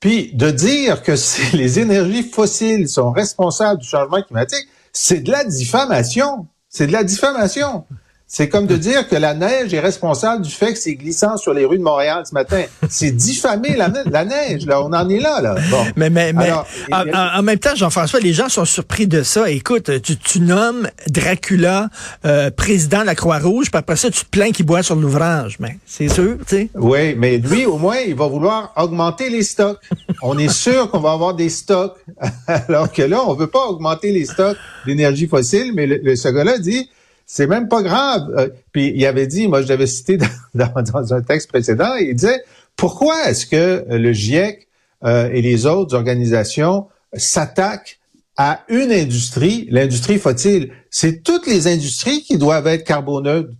puis 0.00 0.30
de 0.34 0.50
dire 0.50 1.02
que 1.02 1.12
les 1.56 1.78
énergies 1.78 2.22
fossiles 2.22 2.88
sont 2.88 3.10
responsables 3.10 3.80
du 3.80 3.86
changement 3.86 4.22
climatique, 4.22 4.66
c'est 4.92 5.20
de 5.20 5.30
la 5.30 5.44
diffamation. 5.44 6.46
C'est 6.68 6.86
de 6.86 6.92
la 6.92 7.04
diffamation. 7.04 7.84
C'est 8.30 8.50
comme 8.50 8.66
de 8.66 8.76
dire 8.76 9.08
que 9.08 9.16
la 9.16 9.32
neige 9.32 9.72
est 9.72 9.80
responsable 9.80 10.42
du 10.44 10.50
fait 10.50 10.74
que 10.74 10.78
c'est 10.78 10.96
glissant 10.96 11.38
sur 11.38 11.54
les 11.54 11.64
rues 11.64 11.78
de 11.78 11.82
Montréal 11.82 12.24
ce 12.28 12.34
matin. 12.34 12.62
C'est 12.90 13.10
diffamer 13.10 13.74
la, 13.74 13.88
ne- 13.88 14.10
la 14.10 14.26
neige, 14.26 14.66
là. 14.66 14.82
On 14.82 14.92
en 14.92 15.08
est 15.08 15.18
là, 15.18 15.40
là. 15.40 15.54
Bon. 15.70 15.84
Mais, 15.96 16.10
mais, 16.10 16.34
mais 16.34 16.44
Alors, 16.44 16.66
il 16.90 17.14
en 17.16 17.42
même 17.42 17.58
temps, 17.58 17.74
Jean-François, 17.74 18.20
les 18.20 18.34
gens 18.34 18.50
sont 18.50 18.66
surpris 18.66 19.06
de 19.06 19.22
ça. 19.22 19.50
Écoute, 19.50 20.02
tu, 20.02 20.18
tu 20.18 20.40
nommes 20.40 20.88
Dracula 21.08 21.88
euh, 22.26 22.50
président 22.50 23.00
de 23.00 23.06
la 23.06 23.14
Croix-Rouge, 23.14 23.70
puis 23.70 23.78
après 23.78 23.96
ça, 23.96 24.10
tu 24.10 24.22
te 24.24 24.30
plains 24.30 24.50
qu'il 24.50 24.66
boit 24.66 24.82
sur 24.82 24.94
l'ouvrage. 24.96 25.56
Mais 25.58 25.78
c'est 25.86 26.08
sûr, 26.08 26.36
tu 26.40 26.44
sais. 26.56 26.68
Oui, 26.74 27.14
mais 27.16 27.38
lui, 27.38 27.64
au 27.64 27.78
moins, 27.78 27.96
il 28.06 28.14
va 28.14 28.26
vouloir 28.26 28.74
augmenter 28.76 29.30
les 29.30 29.42
stocks. 29.42 29.78
On 30.22 30.36
est 30.36 30.52
sûr 30.52 30.90
qu'on 30.90 31.00
va 31.00 31.12
avoir 31.12 31.32
des 31.32 31.48
stocks, 31.48 31.96
alors 32.46 32.92
que 32.92 33.00
là, 33.02 33.22
on 33.26 33.32
veut 33.32 33.46
pas 33.46 33.64
augmenter 33.66 34.12
les 34.12 34.26
stocks 34.26 34.58
d'énergie 34.86 35.26
fossile, 35.28 35.72
mais 35.74 35.86
le, 35.86 35.98
le- 36.02 36.14
ce 36.14 36.28
gars-là 36.28 36.58
dit, 36.58 36.90
c'est 37.30 37.46
même 37.46 37.68
pas 37.68 37.82
grave. 37.82 38.22
Euh, 38.36 38.48
puis 38.72 38.92
il 38.96 39.06
avait 39.06 39.28
dit, 39.28 39.46
moi 39.46 39.62
je 39.62 39.68
l'avais 39.68 39.86
cité 39.86 40.18
dans, 40.54 41.14
un 41.14 41.22
texte 41.22 41.48
précédent, 41.48 41.94
il 41.94 42.14
disait, 42.14 42.42
pourquoi 42.74 43.28
est-ce 43.28 43.46
que 43.46 43.84
le 43.88 44.12
GIEC 44.12 44.66
euh, 45.04 45.30
et 45.32 45.42
les 45.42 45.66
autres 45.66 45.94
organisations 45.94 46.88
s'attaquent 47.12 48.00
à 48.40 48.60
une 48.68 48.92
industrie, 48.92 49.66
l'industrie 49.70 50.18
fossile. 50.18 50.70
C'est 50.90 51.24
toutes 51.24 51.48
les 51.48 51.66
industries 51.66 52.22
qui 52.22 52.38
doivent 52.38 52.68
être 52.68 52.84
carboneutres, 52.84 53.50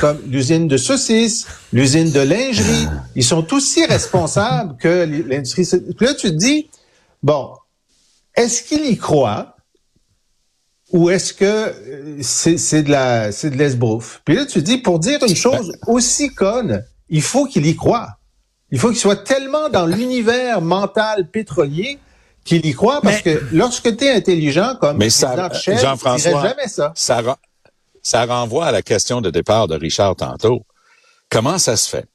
comme 0.00 0.18
l'usine 0.26 0.66
de 0.66 0.78
saucisses, 0.78 1.46
l'usine 1.74 2.10
de 2.10 2.20
lingerie. 2.20 2.88
Ils 3.14 3.22
sont 3.22 3.52
aussi 3.52 3.84
responsables 3.84 4.78
que 4.78 5.04
l'industrie. 5.28 5.68
Là, 6.00 6.14
tu 6.14 6.28
te 6.28 6.36
dis, 6.36 6.70
bon, 7.22 7.50
est-ce 8.34 8.62
qu'il 8.62 8.86
y 8.86 8.96
croit? 8.96 9.53
Ou 10.92 11.10
est-ce 11.10 11.32
que 11.32 11.44
euh, 11.44 12.18
c'est 12.22 12.82
de 12.82 12.90
la 12.90 13.32
c'est 13.32 13.50
de 13.50 13.56
l'esbrouf? 13.56 14.20
Puis 14.24 14.36
là, 14.36 14.46
tu 14.46 14.62
dis, 14.62 14.78
pour 14.78 14.98
dire 14.98 15.18
une 15.26 15.36
chose 15.36 15.72
aussi 15.86 16.28
conne, 16.34 16.84
il 17.08 17.22
faut 17.22 17.46
qu'il 17.46 17.66
y 17.66 17.74
croit. 17.76 18.08
Il 18.70 18.78
faut 18.78 18.88
qu'il 18.88 18.98
soit 18.98 19.22
tellement 19.24 19.68
dans 19.68 19.86
l'univers 19.86 20.60
mental 20.60 21.28
pétrolier 21.30 21.98
qu'il 22.44 22.64
y 22.66 22.72
croit, 22.74 23.00
parce 23.00 23.24
Mais- 23.24 23.34
que 23.36 23.44
lorsque 23.52 23.96
tu 23.96 24.04
es 24.04 24.10
intelligent, 24.10 24.74
comme 24.80 24.98
Mais 24.98 25.10
ça, 25.10 25.50
Shell, 25.52 25.78
Jean-François, 25.78 26.42
jamais 26.42 26.68
ça. 26.68 26.92
ça, 26.94 27.20
ren- 27.22 27.36
ça 28.02 28.26
renvoie 28.26 28.66
à 28.66 28.72
la 28.72 28.82
question 28.82 29.20
de 29.20 29.30
départ 29.30 29.68
de 29.68 29.76
Richard 29.76 30.16
tantôt. 30.16 30.62
Comment 31.30 31.58
ça 31.58 31.76
se 31.76 31.88
fait 31.88 32.06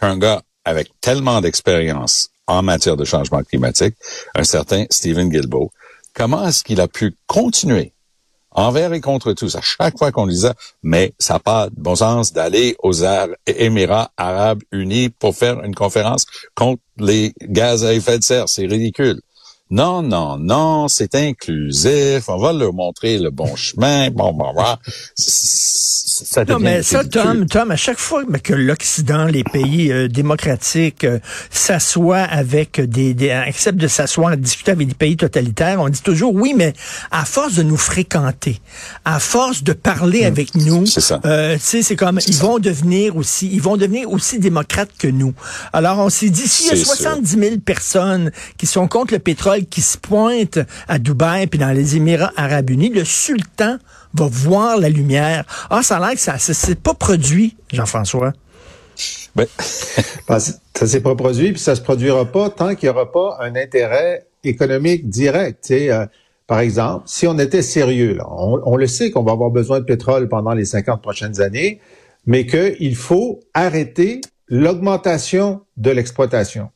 qu'un 0.00 0.16
gars 0.16 0.42
avec 0.64 0.88
tellement 1.00 1.40
d'expérience 1.42 2.28
en 2.46 2.62
matière 2.62 2.96
de 2.96 3.04
changement 3.04 3.42
climatique, 3.42 3.94
un 4.34 4.44
certain 4.44 4.84
Stephen 4.90 5.28
Guilbeault, 5.30 5.70
comment 6.14 6.46
est-ce 6.46 6.62
qu'il 6.64 6.80
a 6.80 6.88
pu 6.88 7.16
continuer 7.26 7.92
envers 8.54 8.92
et 8.92 9.00
contre 9.00 9.32
tous, 9.32 9.54
à 9.56 9.60
chaque 9.60 9.98
fois 9.98 10.12
qu'on 10.12 10.26
disait, 10.26 10.52
mais 10.82 11.12
ça 11.18 11.34
n'a 11.34 11.40
pas 11.40 11.68
de 11.68 11.74
bon 11.76 11.96
sens 11.96 12.32
d'aller 12.32 12.76
aux 12.82 12.94
Émirats 13.46 14.10
arabes 14.16 14.62
unis 14.72 15.10
pour 15.10 15.36
faire 15.36 15.62
une 15.62 15.74
conférence 15.74 16.26
contre 16.54 16.82
les 16.98 17.32
gaz 17.42 17.84
à 17.84 17.92
effet 17.92 18.18
de 18.18 18.24
serre. 18.24 18.48
C'est 18.48 18.66
ridicule. 18.66 19.20
Non, 19.70 20.02
non, 20.02 20.38
non, 20.38 20.88
c'est 20.88 21.14
inclusif. 21.14 22.28
On 22.28 22.36
va 22.36 22.52
leur 22.52 22.72
montrer 22.72 23.18
le 23.18 23.30
bon 23.30 23.56
chemin. 23.56 24.10
Bon, 24.10 24.32
bon, 24.32 24.52
bon. 24.54 24.76
Non, 26.48 26.58
mais 26.58 26.82
ça. 26.82 27.04
Tom, 27.04 27.46
Tom, 27.46 27.70
à 27.70 27.76
chaque 27.76 27.98
fois 27.98 28.24
que 28.42 28.52
l'Occident, 28.52 29.24
les 29.26 29.44
pays 29.44 29.92
euh, 29.92 30.08
démocratiques 30.08 31.04
euh, 31.04 31.18
s'assoient 31.50 32.18
avec 32.18 32.80
des, 32.80 33.14
des 33.14 33.30
acceptent 33.30 33.78
de 33.78 33.88
s'asseoir 33.88 34.32
de 34.32 34.42
discuter 34.42 34.72
avec 34.72 34.88
des 34.88 34.94
pays 34.94 35.16
totalitaires, 35.16 35.80
on 35.80 35.88
dit 35.88 36.02
toujours 36.02 36.34
oui, 36.34 36.54
mais 36.56 36.72
à 37.10 37.24
force 37.24 37.54
de 37.54 37.62
nous 37.62 37.76
fréquenter, 37.76 38.60
à 39.04 39.18
force 39.18 39.62
de 39.62 39.72
parler 39.72 40.24
avec 40.24 40.54
nous, 40.54 40.84
euh, 41.24 41.54
tu 41.54 41.60
sais, 41.60 41.82
c'est 41.82 41.96
comme 41.96 42.20
ils 42.26 42.36
vont 42.36 42.58
devenir 42.58 43.16
aussi, 43.16 43.48
ils 43.52 43.62
vont 43.62 43.76
devenir 43.76 44.10
aussi 44.10 44.38
démocrates 44.38 44.90
que 44.98 45.08
nous. 45.08 45.34
Alors 45.72 45.98
on 45.98 46.10
s'est 46.10 46.30
dit 46.30 46.46
s'il 46.46 46.66
y 46.66 46.70
a 46.70 46.76
C'est 46.76 46.84
sûr. 46.84 46.94
70 46.94 47.38
000 47.38 47.56
personnes 47.58 48.30
qui 48.56 48.66
sont 48.66 48.88
contre 48.88 49.14
le 49.14 49.20
pétrole, 49.20 49.66
qui 49.66 49.82
se 49.82 49.98
pointent 49.98 50.60
à 50.88 50.98
Dubaï 50.98 51.46
puis 51.46 51.58
dans 51.58 51.72
les 51.72 51.96
Émirats 51.96 52.32
Arabes 52.36 52.70
Unis, 52.70 52.90
le 52.90 53.04
sultan 53.04 53.78
va 54.14 54.26
voir 54.30 54.78
la 54.78 54.88
lumière. 54.88 55.44
Ah, 55.70 55.82
ça 55.82 55.96
a 55.96 56.00
l'air 56.00 56.12
que 56.12 56.20
ça, 56.20 56.38
s'est 56.38 56.74
pas 56.74 56.94
produit, 56.94 57.56
Jean-François. 57.72 58.32
Ben, 59.36 59.46
Ben, 60.28 60.38
ça 60.38 60.86
s'est 60.86 61.00
pas 61.00 61.14
produit, 61.14 61.52
puis 61.52 61.60
ça 61.60 61.74
se 61.74 61.82
produira 61.82 62.24
pas 62.24 62.48
tant 62.50 62.74
qu'il 62.74 62.86
y 62.86 62.90
aura 62.90 63.10
pas 63.12 63.36
un 63.40 63.56
intérêt 63.56 64.26
économique 64.42 65.08
direct. 65.08 65.64
tu 65.64 65.74
sais. 65.74 65.90
Euh, 65.90 66.06
par 66.46 66.60
exemple, 66.60 67.04
si 67.06 67.26
on 67.26 67.38
était 67.38 67.62
sérieux, 67.62 68.14
là, 68.14 68.26
on, 68.28 68.60
on 68.64 68.76
le 68.76 68.86
sait 68.86 69.10
qu'on 69.10 69.22
va 69.22 69.32
avoir 69.32 69.50
besoin 69.50 69.80
de 69.80 69.84
pétrole 69.84 70.28
pendant 70.28 70.52
les 70.52 70.66
50 70.66 71.00
prochaines 71.02 71.40
années, 71.40 71.80
mais 72.26 72.46
qu'il 72.46 72.96
faut 72.96 73.40
arrêter 73.54 74.20
l'augmentation 74.48 75.62
de 75.76 75.90
l'exploitation. 75.90 76.70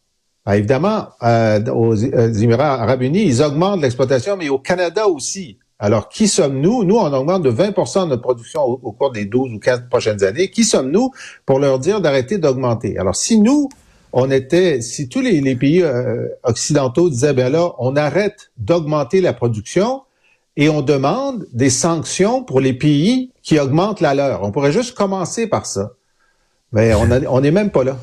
Ben, 0.47 0.54
évidemment, 0.54 1.09
euh, 1.23 1.62
aux 1.66 2.02
euh, 2.04 2.33
Émirats 2.33 2.80
arabes 2.83 3.02
unis, 3.02 3.25
ils 3.25 3.42
augmentent 3.42 3.83
l'exploitation, 3.83 4.37
mais 4.37 4.49
au 4.49 4.59
Canada 4.59 5.07
aussi. 5.07 5.59
Alors, 5.78 6.08
qui 6.08 6.26
sommes-nous? 6.26 6.82
Nous, 6.82 6.97
on 6.97 7.12
augmente 7.12 7.42
de 7.42 7.50
20 7.50 7.68
de 7.68 8.08
notre 8.08 8.23
production 8.23 8.62
au, 8.62 8.92
cours 8.92 9.12
des 9.12 9.26
12 9.26 9.52
ou 9.54 9.58
15 9.61 9.85
prochaines 9.88 10.25
années. 10.25 10.50
Qui 10.50 10.64
sommes-nous 10.64 11.12
pour 11.47 11.61
leur 11.61 11.78
dire 11.78 12.00
d'arrêter 12.00 12.38
d'augmenter? 12.38 12.99
Alors, 12.99 13.14
si 13.14 13.40
nous, 13.40 13.68
on 14.12 14.30
était, 14.30 14.80
si 14.80 15.08
tous 15.08 15.20
les, 15.20 15.40
les 15.40 15.54
pays 15.54 15.82
euh, 15.82 16.26
occidentaux 16.42 17.08
disaient, 17.11 17.32
ben 17.32 17.52
là, 17.52 17.73
on 17.78 17.94
arrête 17.94 18.50
d'augmenter 18.56 19.20
la 19.20 19.32
production 19.32 20.02
et 20.56 20.68
on 20.68 20.82
demande 20.82 21.47
des 21.52 21.70
sanctions 21.70 22.42
pour 22.42 22.61
les 22.61 22.73
pays 22.73 23.30
qui 23.42 23.61
augmentent 23.61 24.00
la 24.00 24.14
leur. 24.14 24.42
On 24.42 24.50
pourrait 24.50 24.73
juste 24.73 24.97
commencer 24.97 25.47
par 25.47 25.66
ça. 25.66 25.92
Mais 26.72 26.92
on 26.94 27.10
a- 27.10 27.20
on 27.28 27.40
n'est 27.40 27.50
même 27.50 27.70
pas 27.70 27.82
là. 27.82 27.96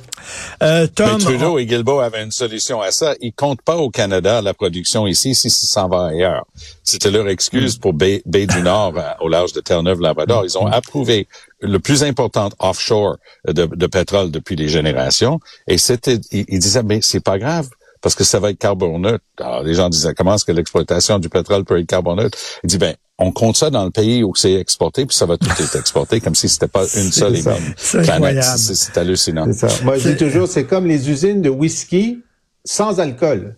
Euh, 0.63 0.81
mais 0.81 0.87
Tom, 0.87 1.19
Trudeau 1.19 1.59
et 1.59 1.67
Guilbeault 1.67 1.99
avaient 1.99 2.23
une 2.23 2.31
solution 2.31 2.81
à 2.81 2.89
ça. 2.91 3.13
Ils 3.21 3.31
comptent 3.31 3.61
pas 3.61 3.77
au 3.77 3.91
Canada 3.91 4.41
la 4.41 4.55
production 4.55 5.05
ici 5.05 5.35
si 5.35 5.51
ça 5.51 5.67
s'en 5.67 5.87
va 5.87 6.07
ailleurs. 6.07 6.45
C'était 6.83 7.11
leur 7.11 7.27
excuse 7.29 7.77
pour 7.77 7.93
baie, 7.93 8.23
baie 8.25 8.47
du 8.47 8.61
Nord 8.63 8.97
à- 8.97 9.21
au 9.21 9.29
large 9.29 9.53
de 9.53 9.61
Terre-Neuve-Labrador. 9.61 10.45
Ils 10.45 10.57
ont 10.57 10.65
approuvé 10.65 11.27
le 11.59 11.77
plus 11.77 12.03
important 12.03 12.49
offshore 12.57 13.17
de, 13.47 13.65
de 13.67 13.87
pétrole 13.87 14.31
depuis 14.31 14.55
des 14.55 14.67
générations. 14.67 15.39
Et 15.67 15.77
c'était, 15.77 16.19
ils, 16.31 16.45
ils 16.47 16.59
disaient, 16.59 16.83
mais 16.83 16.99
c'est 17.03 17.23
pas 17.23 17.37
grave 17.37 17.69
parce 18.05 18.13
que 18.13 18.23
ça 18.23 18.39
va 18.39 18.51
être 18.51 18.59
carboneutre. 18.59 19.23
Alors, 19.39 19.63
les 19.63 19.73
gens 19.73 19.89
disaient, 19.89 20.13
comment 20.13 20.35
est-ce 20.35 20.45
que 20.45 20.51
l'exploitation 20.51 21.17
du 21.17 21.27
pétrole 21.27 21.65
peut 21.65 21.79
être 21.79 21.87
carboneutre? 21.87 22.37
Il 22.63 22.67
dit, 22.67 22.77
ben, 22.77 22.93
on 23.17 23.31
compte 23.31 23.57
ça 23.57 23.71
dans 23.71 23.83
le 23.83 23.89
pays 23.89 24.23
où 24.23 24.35
c'est 24.35 24.53
exporté, 24.53 25.07
puis 25.07 25.17
ça 25.17 25.25
va 25.25 25.37
tout 25.37 25.49
être 25.49 25.75
exporté, 25.75 26.21
comme 26.21 26.35
si 26.35 26.47
c'était 26.47 26.67
pas 26.67 26.83
une 26.83 27.11
seule 27.11 27.35
et 27.35 27.41
même 27.41 27.73
planète. 28.03 28.43
C'est 28.75 28.95
hallucinant. 28.99 29.51
Ça. 29.53 29.69
Moi, 29.83 29.97
je 29.97 30.09
dis 30.09 30.17
toujours, 30.17 30.47
c'est 30.47 30.65
comme 30.65 30.85
les 30.85 31.09
usines 31.09 31.41
de 31.41 31.49
whisky 31.49 32.21
sans 32.63 32.99
alcool. 32.99 33.55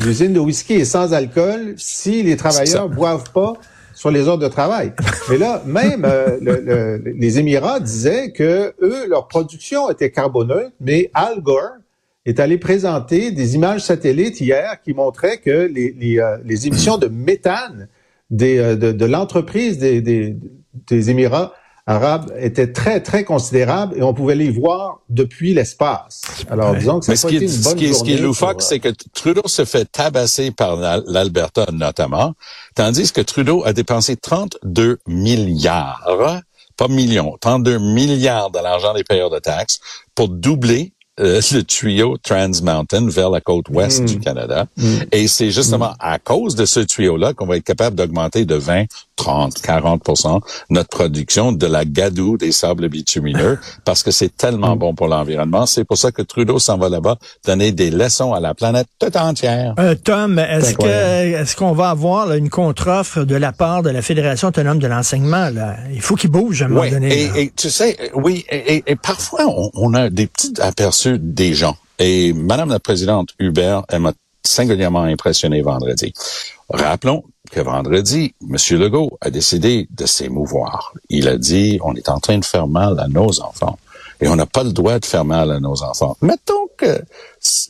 L'usine 0.00 0.34
de 0.34 0.40
whisky 0.40 0.74
est 0.74 0.84
sans 0.84 1.14
alcool 1.14 1.72
si 1.78 2.22
les 2.22 2.36
travailleurs 2.36 2.90
boivent 2.90 3.32
pas 3.32 3.54
sur 3.94 4.10
les 4.10 4.28
heures 4.28 4.36
de 4.36 4.48
travail. 4.48 4.92
Mais 5.30 5.38
là, 5.38 5.62
même 5.64 6.04
euh, 6.04 6.36
le- 6.42 6.60
le- 6.60 7.12
les 7.18 7.38
Émirats 7.38 7.80
disaient 7.80 8.30
que 8.32 8.74
eux, 8.82 9.06
leur 9.08 9.26
production 9.26 9.88
était 9.90 10.10
carboneuse, 10.10 10.68
mais 10.80 11.10
Al 11.14 11.40
Gore 11.40 11.76
est 12.26 12.40
allé 12.40 12.58
présenter 12.58 13.30
des 13.30 13.54
images 13.54 13.82
satellites 13.82 14.40
hier 14.40 14.80
qui 14.84 14.92
montraient 14.92 15.38
que 15.38 15.70
les, 15.72 15.92
les, 15.98 16.18
euh, 16.18 16.36
les 16.44 16.66
émissions 16.66 16.98
de 16.98 17.06
méthane 17.06 17.88
des, 18.30 18.58
euh, 18.58 18.76
de, 18.76 18.92
de 18.92 19.04
l'entreprise 19.06 19.78
des, 19.78 20.00
des, 20.02 20.36
des 20.88 21.10
Émirats 21.10 21.54
arabes 21.88 22.32
étaient 22.40 22.72
très, 22.72 23.00
très 23.00 23.22
considérables 23.22 23.96
et 23.96 24.02
on 24.02 24.12
pouvait 24.12 24.34
les 24.34 24.50
voir 24.50 25.02
depuis 25.08 25.54
l'espace. 25.54 26.22
Alors, 26.50 26.74
disons 26.74 26.98
que 26.98 27.06
ça 27.06 27.12
Mais 27.12 27.16
ce 27.16 27.26
qui, 27.28 27.36
est, 27.36 27.40
une 27.42 27.48
ce, 27.48 27.62
bonne 27.62 27.76
qui 27.76 27.84
est, 27.86 27.92
ce 27.92 28.02
qui 28.02 28.12
est 28.14 28.18
loufoque, 28.18 28.58
pour, 28.58 28.60
euh, 28.62 28.68
c'est 28.68 28.80
que 28.80 28.88
Trudeau 29.14 29.46
se 29.46 29.64
fait 29.64 29.84
tabasser 29.84 30.50
par 30.50 30.74
la- 30.74 31.00
l'Alberta 31.06 31.66
notamment, 31.72 32.34
tandis 32.74 33.12
que 33.12 33.20
Trudeau 33.20 33.62
a 33.64 33.72
dépensé 33.72 34.16
32 34.16 34.98
milliards, 35.06 36.04
pas 36.76 36.88
millions, 36.88 37.36
32 37.40 37.78
milliards 37.78 38.50
de 38.50 38.58
l'argent 38.58 38.92
des 38.92 39.04
payeurs 39.04 39.30
de 39.30 39.38
taxes 39.38 39.78
pour 40.16 40.28
doubler 40.28 40.92
euh, 41.20 41.40
le 41.52 41.62
tuyau 41.62 42.16
Trans 42.22 42.50
Mountain 42.62 43.08
vers 43.08 43.30
la 43.30 43.40
côte 43.40 43.68
ouest 43.70 44.02
Mm. 44.02 44.06
du 44.06 44.18
Canada. 44.20 44.66
Et 45.12 45.28
c'est 45.28 45.50
justement 45.50 45.94
à 45.98 46.18
cause 46.18 46.54
de 46.54 46.64
ce 46.66 46.80
tuyau-là 46.80 47.32
qu'on 47.34 47.46
va 47.46 47.56
être 47.56 47.64
capable 47.64 47.96
d'augmenter 47.96 48.44
de 48.44 48.54
20, 48.54 48.84
30, 49.16 49.54
40% 49.60 50.40
notre 50.70 50.88
production 50.88 51.52
de 51.52 51.66
la 51.66 51.84
gadoue 51.84 52.36
des 52.36 52.52
sables 52.52 52.88
bitumineux 52.88 53.58
parce 53.84 54.02
que 54.02 54.10
c'est 54.10 54.34
tellement 54.36 54.76
bon 54.76 54.94
pour 54.94 55.08
l'environnement. 55.08 55.66
C'est 55.66 55.84
pour 55.84 55.96
ça 55.98 56.12
que 56.12 56.22
Trudeau 56.22 56.58
s'en 56.58 56.78
va 56.78 56.88
là-bas 56.88 57.16
donner 57.44 57.72
des 57.72 57.90
leçons 57.90 58.32
à 58.34 58.40
la 58.40 58.54
planète 58.54 58.86
toute 58.98 59.16
entière. 59.16 59.74
euh, 59.78 59.94
Tom, 59.94 60.38
est-ce 60.38 60.74
que 60.74 60.86
est-ce 60.86 61.56
qu'on 61.56 61.72
va 61.72 61.90
avoir 61.90 62.26
là, 62.26 62.36
une 62.36 62.50
contre-offre 62.50 63.24
de 63.24 63.34
la 63.34 63.52
part 63.52 63.82
de 63.82 63.90
la 63.90 64.02
Fédération 64.02 64.48
autonome 64.48 64.78
de 64.78 64.86
l'enseignement? 64.86 65.50
là? 65.50 65.76
Il 65.92 66.00
faut 66.02 66.14
qu'il 66.16 66.30
bouge 66.30 66.62
à 66.62 66.66
un 66.66 66.68
moment 66.68 66.82
Oui, 66.82 66.90
donné. 66.90 67.08
et, 67.12 67.42
et 67.42 67.50
tu 67.56 67.70
sais, 67.70 67.96
oui, 68.14 68.44
et, 68.50 68.76
et- 68.76 68.84
et 68.86 68.96
parfois 68.96 69.46
on, 69.46 69.70
on 69.74 69.94
a 69.94 70.10
des 70.10 70.26
petits 70.26 70.52
aperçus 70.60 71.18
des 71.18 71.54
gens. 71.54 71.76
Et 71.98 72.32
Madame 72.34 72.68
la 72.68 72.78
Présidente 72.78 73.30
Hubert, 73.38 73.82
elle 73.88 74.00
m'a 74.00 74.12
singulièrement 74.46 75.02
impressionné 75.02 75.62
vendredi. 75.62 76.12
Rappelons 76.68 77.24
que 77.50 77.60
vendredi, 77.60 78.34
M. 78.42 78.56
Legault 78.78 79.18
a 79.20 79.30
décidé 79.30 79.88
de 79.90 80.06
s'émouvoir. 80.06 80.92
Il 81.08 81.28
a 81.28 81.36
dit, 81.36 81.78
on 81.82 81.94
est 81.94 82.08
en 82.08 82.18
train 82.18 82.38
de 82.38 82.44
faire 82.44 82.66
mal 82.66 82.98
à 82.98 83.08
nos 83.08 83.40
enfants. 83.40 83.78
Et 84.20 84.28
on 84.28 84.36
n'a 84.36 84.46
pas 84.46 84.64
le 84.64 84.72
droit 84.72 84.98
de 84.98 85.04
faire 85.04 85.24
mal 85.24 85.50
à 85.50 85.60
nos 85.60 85.82
enfants. 85.82 86.16
Mettons 86.22 86.65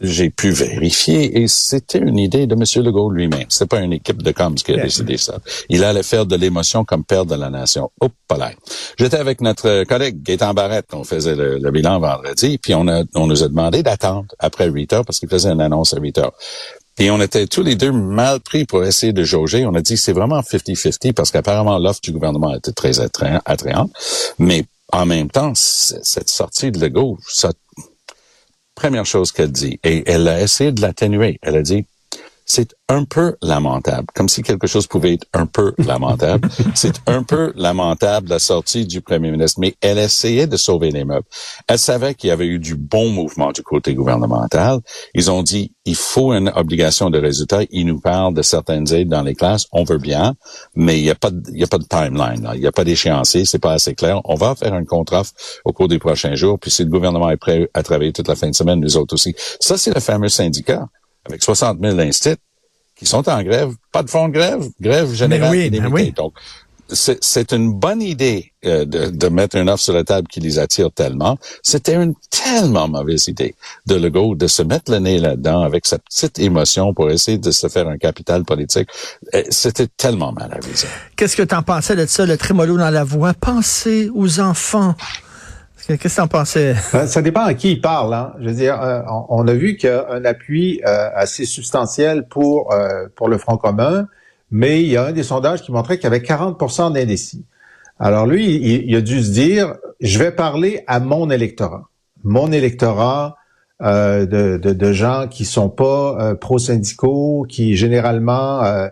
j'ai 0.01 0.31
pu 0.31 0.51
vérifier 0.51 1.41
et 1.41 1.49
c'était 1.49 1.99
une 1.99 2.19
idée 2.19 2.47
de 2.47 2.55
M. 2.55 2.85
Legault 2.85 3.11
lui-même. 3.11 3.47
C'était 3.49 3.67
pas 3.67 3.81
une 3.81 3.93
équipe 3.93 4.23
de 4.23 4.31
coms 4.33 4.55
qui 4.55 4.73
a 4.73 4.77
décidé 4.83 5.17
ça. 5.17 5.39
Il 5.69 5.85
allait 5.85 6.03
faire 6.03 6.27
de 6.27 6.37
l'émotion 6.37 6.85
comme 6.85 7.05
père 7.05 7.27
de 7.27 7.35
la 7.35 7.51
nation. 7.51 7.91
Hop 8.01 8.13
là. 8.37 8.51
J'étais 8.99 9.17
avec 9.19 9.41
notre 9.41 9.85
collègue 9.85 10.23
Gaétan 10.23 10.55
Barrette, 10.55 10.87
on 10.93 11.05
faisait 11.05 11.35
le, 11.35 11.59
le 11.59 11.71
bilan 11.71 11.99
vendredi, 12.01 12.59
puis 12.59 12.75
on, 12.75 12.89
a, 12.89 13.03
on 13.15 13.27
nous 13.27 13.43
a 13.43 13.49
demandé 13.49 13.83
d'attendre 13.83 14.27
après 14.39 14.69
8 14.69 14.93
heures 14.93 15.05
parce 15.05 15.19
qu'il 15.21 15.29
faisait 15.29 15.51
une 15.51 15.61
annonce 15.61 15.95
à 15.95 15.99
8 16.01 16.19
heures. 16.19 16.33
Et 16.99 17.11
on 17.11 17.21
était 17.21 17.47
tous 17.47 17.63
les 17.63 17.75
deux 17.75 17.93
mal 17.93 18.41
pris 18.41 18.65
pour 18.65 18.83
essayer 18.83 19.13
de 19.13 19.23
jauger. 19.23 19.67
On 19.67 19.75
a 19.75 19.83
dit 19.83 19.97
c'est 19.99 20.13
vraiment 20.15 20.41
50-50 20.41 21.13
parce 21.13 21.31
qu'apparemment 21.31 21.79
l'offre 21.79 22.01
du 22.03 22.11
gouvernement 22.13 22.55
était 22.55 22.73
très 22.73 23.01
attrayant- 23.01 23.43
attrayante. 23.45 23.91
Mais 24.39 24.65
en 24.93 25.05
même 25.05 25.29
temps, 25.31 25.53
cette 25.55 26.31
sortie 26.31 26.71
de 26.71 26.79
Legault, 26.81 27.19
ça, 27.29 27.53
première 28.76 29.06
chose 29.06 29.33
qu'elle 29.33 29.50
dit, 29.50 29.80
et 29.83 30.04
elle 30.06 30.28
a 30.28 30.40
essayé 30.40 30.71
de 30.71 30.80
l'atténuer. 30.80 31.40
Elle 31.42 31.56
a 31.56 31.62
dit, 31.62 31.87
c'est 32.47 32.75
un 32.88 33.05
peu 33.05 33.37
lamentable, 33.43 34.07
comme 34.15 34.29
si 34.29 34.43
quelque 34.43 34.69
chose 34.69 34.87
pouvait 34.87 35.15
être 35.15 35.26
un 35.35 35.47
peu 35.47 35.75
lamentable. 35.79 36.49
c'est 36.75 36.95
un 37.07 37.25
peu 37.25 37.53
lamentable 37.57 38.29
la 38.29 38.38
sortie 38.38 38.87
du 38.87 39.00
premier 39.00 39.33
ministre, 39.33 39.61
mais 39.61 39.75
elle 39.81 39.99
essayait 39.99 40.47
de 40.47 40.57
sauver 40.57 40.93
les 40.93 41.05
meubles. 41.05 41.26
Elle 41.67 41.79
savait 41.79 42.15
qu'il 42.15 42.29
y 42.29 42.31
avait 42.31 42.47
eu 42.47 42.61
du 42.61 42.76
bon 42.76 43.11
mouvement 43.11 43.50
du 43.50 43.62
côté 43.62 43.95
gouvernemental. 43.95 44.79
Ils 45.15 45.31
ont 45.31 45.43
dit, 45.43 45.73
il 45.85 45.97
faut 45.97 46.33
une 46.33 46.53
obligation 46.55 47.11
de 47.11 47.19
résultat. 47.19 47.61
Ils 47.71 47.85
nous 47.85 48.00
parlent 48.00 48.35
de 48.35 48.43
certaines 48.43 48.93
aides 48.93 49.09
dans 49.09 49.23
les 49.23 49.35
classes. 49.35 49.67
On 49.73 49.85
veut 49.85 49.99
bien, 49.99 50.35
mais 50.75 50.99
il 50.99 51.03
n'y 51.03 51.11
a 51.11 51.15
pas 51.15 51.31
de, 51.31 51.43
il 51.53 51.59
y 51.59 51.65
a 51.65 51.69
pas 51.69 51.79
de 51.79 51.85
timeline. 51.85 52.43
Là. 52.43 52.53
Il 52.55 52.61
n'y 52.61 52.67
a 52.67 52.73
pas 52.73 52.85
d'échéancier. 52.85 53.45
C'est 53.45 53.59
pas 53.59 53.73
assez 53.73 53.95
clair. 53.95 54.21
On 54.25 54.35
va 54.37 54.55
faire 54.55 54.75
un 54.75 54.85
contre-offre 54.85 55.33
au 55.65 55.73
cours 55.73 55.88
des 55.88 55.99
prochains 55.99 56.35
jours. 56.37 56.59
Puis 56.59 56.71
si 56.71 56.85
le 56.85 56.91
gouvernement 56.91 57.31
est 57.31 57.37
prêt 57.37 57.69
à 57.75 57.83
travailler 57.83 58.12
toute 58.12 58.29
la 58.29 58.37
fin 58.37 58.49
de 58.49 58.55
semaine, 58.55 58.81
nous 58.81 58.97
autres 58.97 59.15
aussi. 59.15 59.35
Ça, 59.61 59.76
c'est 59.76 59.95
le 59.95 60.00
fameux 60.00 60.29
syndicat 60.29 60.88
avec 61.26 61.42
60 61.42 61.78
000 61.80 61.99
instituts 61.99 62.40
qui 62.97 63.04
sont 63.06 63.28
en 63.28 63.42
grève, 63.42 63.75
pas 63.92 64.02
de 64.02 64.11
fonds 64.11 64.28
de 64.28 64.33
grève, 64.33 64.64
grève 64.80 65.12
générale 65.12 65.50
oui, 65.50 65.71
oui. 65.92 66.12
Donc, 66.12 66.33
c'est 66.88 67.52
une 67.52 67.73
bonne 67.73 68.00
idée 68.00 68.52
euh, 68.64 68.85
de, 68.85 69.06
de, 69.06 69.28
mettre 69.28 69.56
une 69.56 69.68
offre 69.68 69.83
sur 69.83 69.92
la 69.92 70.04
table 70.04 70.28
qui 70.28 70.40
les 70.40 70.59
attire 70.59 70.90
tellement. 70.92 71.37
C'était 71.62 71.95
une 71.95 72.14
tellement 72.30 72.88
mauvaise 72.88 73.26
idée 73.26 73.56
de 73.87 73.97
Legault 73.97 74.35
de 74.35 74.47
se 74.47 74.62
mettre 74.62 74.92
le 74.92 74.99
nez 74.99 75.18
là-dedans 75.18 75.62
avec 75.62 75.85
sa 75.85 75.99
petite 75.99 76.38
émotion 76.38 76.95
pour 76.95 77.11
essayer 77.11 77.38
de 77.38 77.50
se 77.50 77.68
faire 77.68 77.88
un 77.88 77.99
capital 77.99 78.45
politique. 78.45 78.88
C'était 79.50 79.88
tellement 79.88 80.33
mal 80.33 80.52
avisé. 80.52 80.87
Qu'est-ce 81.16 81.37
que 81.37 81.42
tu 81.42 81.54
en 81.54 81.62
pensais 81.62 81.97
de 81.97 82.06
ça, 82.06 82.25
le 82.25 82.37
trémolo 82.37 82.78
dans 82.78 82.90
la 82.90 83.04
voix? 83.04 83.35
Pensez 83.35 84.09
aux 84.14 84.38
enfants. 84.40 84.95
Qu'est-ce 85.87 86.02
que 86.02 86.09
tu 86.09 86.21
en 86.21 86.26
pensais? 86.26 86.75
Ça 87.07 87.23
dépend 87.23 87.43
à 87.43 87.55
qui 87.55 87.73
il 87.73 87.81
parle. 87.81 88.12
Hein. 88.12 88.33
Je 88.40 88.49
veux 88.49 88.55
dire, 88.55 88.83
euh, 88.83 89.02
on 89.28 89.47
a 89.47 89.55
vu 89.55 89.76
qu'il 89.76 89.88
y 89.88 89.93
a 89.93 90.11
un 90.11 90.25
appui 90.25 90.81
euh, 90.85 91.11
assez 91.14 91.45
substantiel 91.45 92.26
pour 92.26 92.73
euh, 92.73 93.07
pour 93.14 93.28
le 93.28 93.38
Front 93.38 93.57
commun, 93.57 94.09
mais 94.50 94.83
il 94.83 94.88
y 94.88 94.97
a 94.97 95.05
un 95.05 95.12
des 95.12 95.23
sondages 95.23 95.62
qui 95.62 95.71
montrait 95.71 95.99
qu'il 95.99 96.05
y 96.05 96.07
avait 96.09 96.19
40% 96.19 96.93
d'indécis. 96.93 97.45
Alors 98.00 98.26
lui, 98.26 98.57
il, 98.85 98.97
a 98.97 99.00
dû 99.00 99.23
se 99.23 99.31
dire, 99.31 99.76
je 100.00 100.19
vais 100.19 100.33
parler 100.33 100.83
à 100.88 100.99
mon 100.99 101.31
électorat. 101.31 101.88
Mon 102.25 102.50
électorat 102.50 103.37
de, 103.81 104.26
de, 104.26 104.73
de, 104.73 104.93
gens 104.93 105.28
qui 105.31 105.47
sont 105.47 105.71
pas 105.71 106.35
pro-syndicaux, 106.35 107.47
qui 107.49 107.75
généralement 107.75 108.90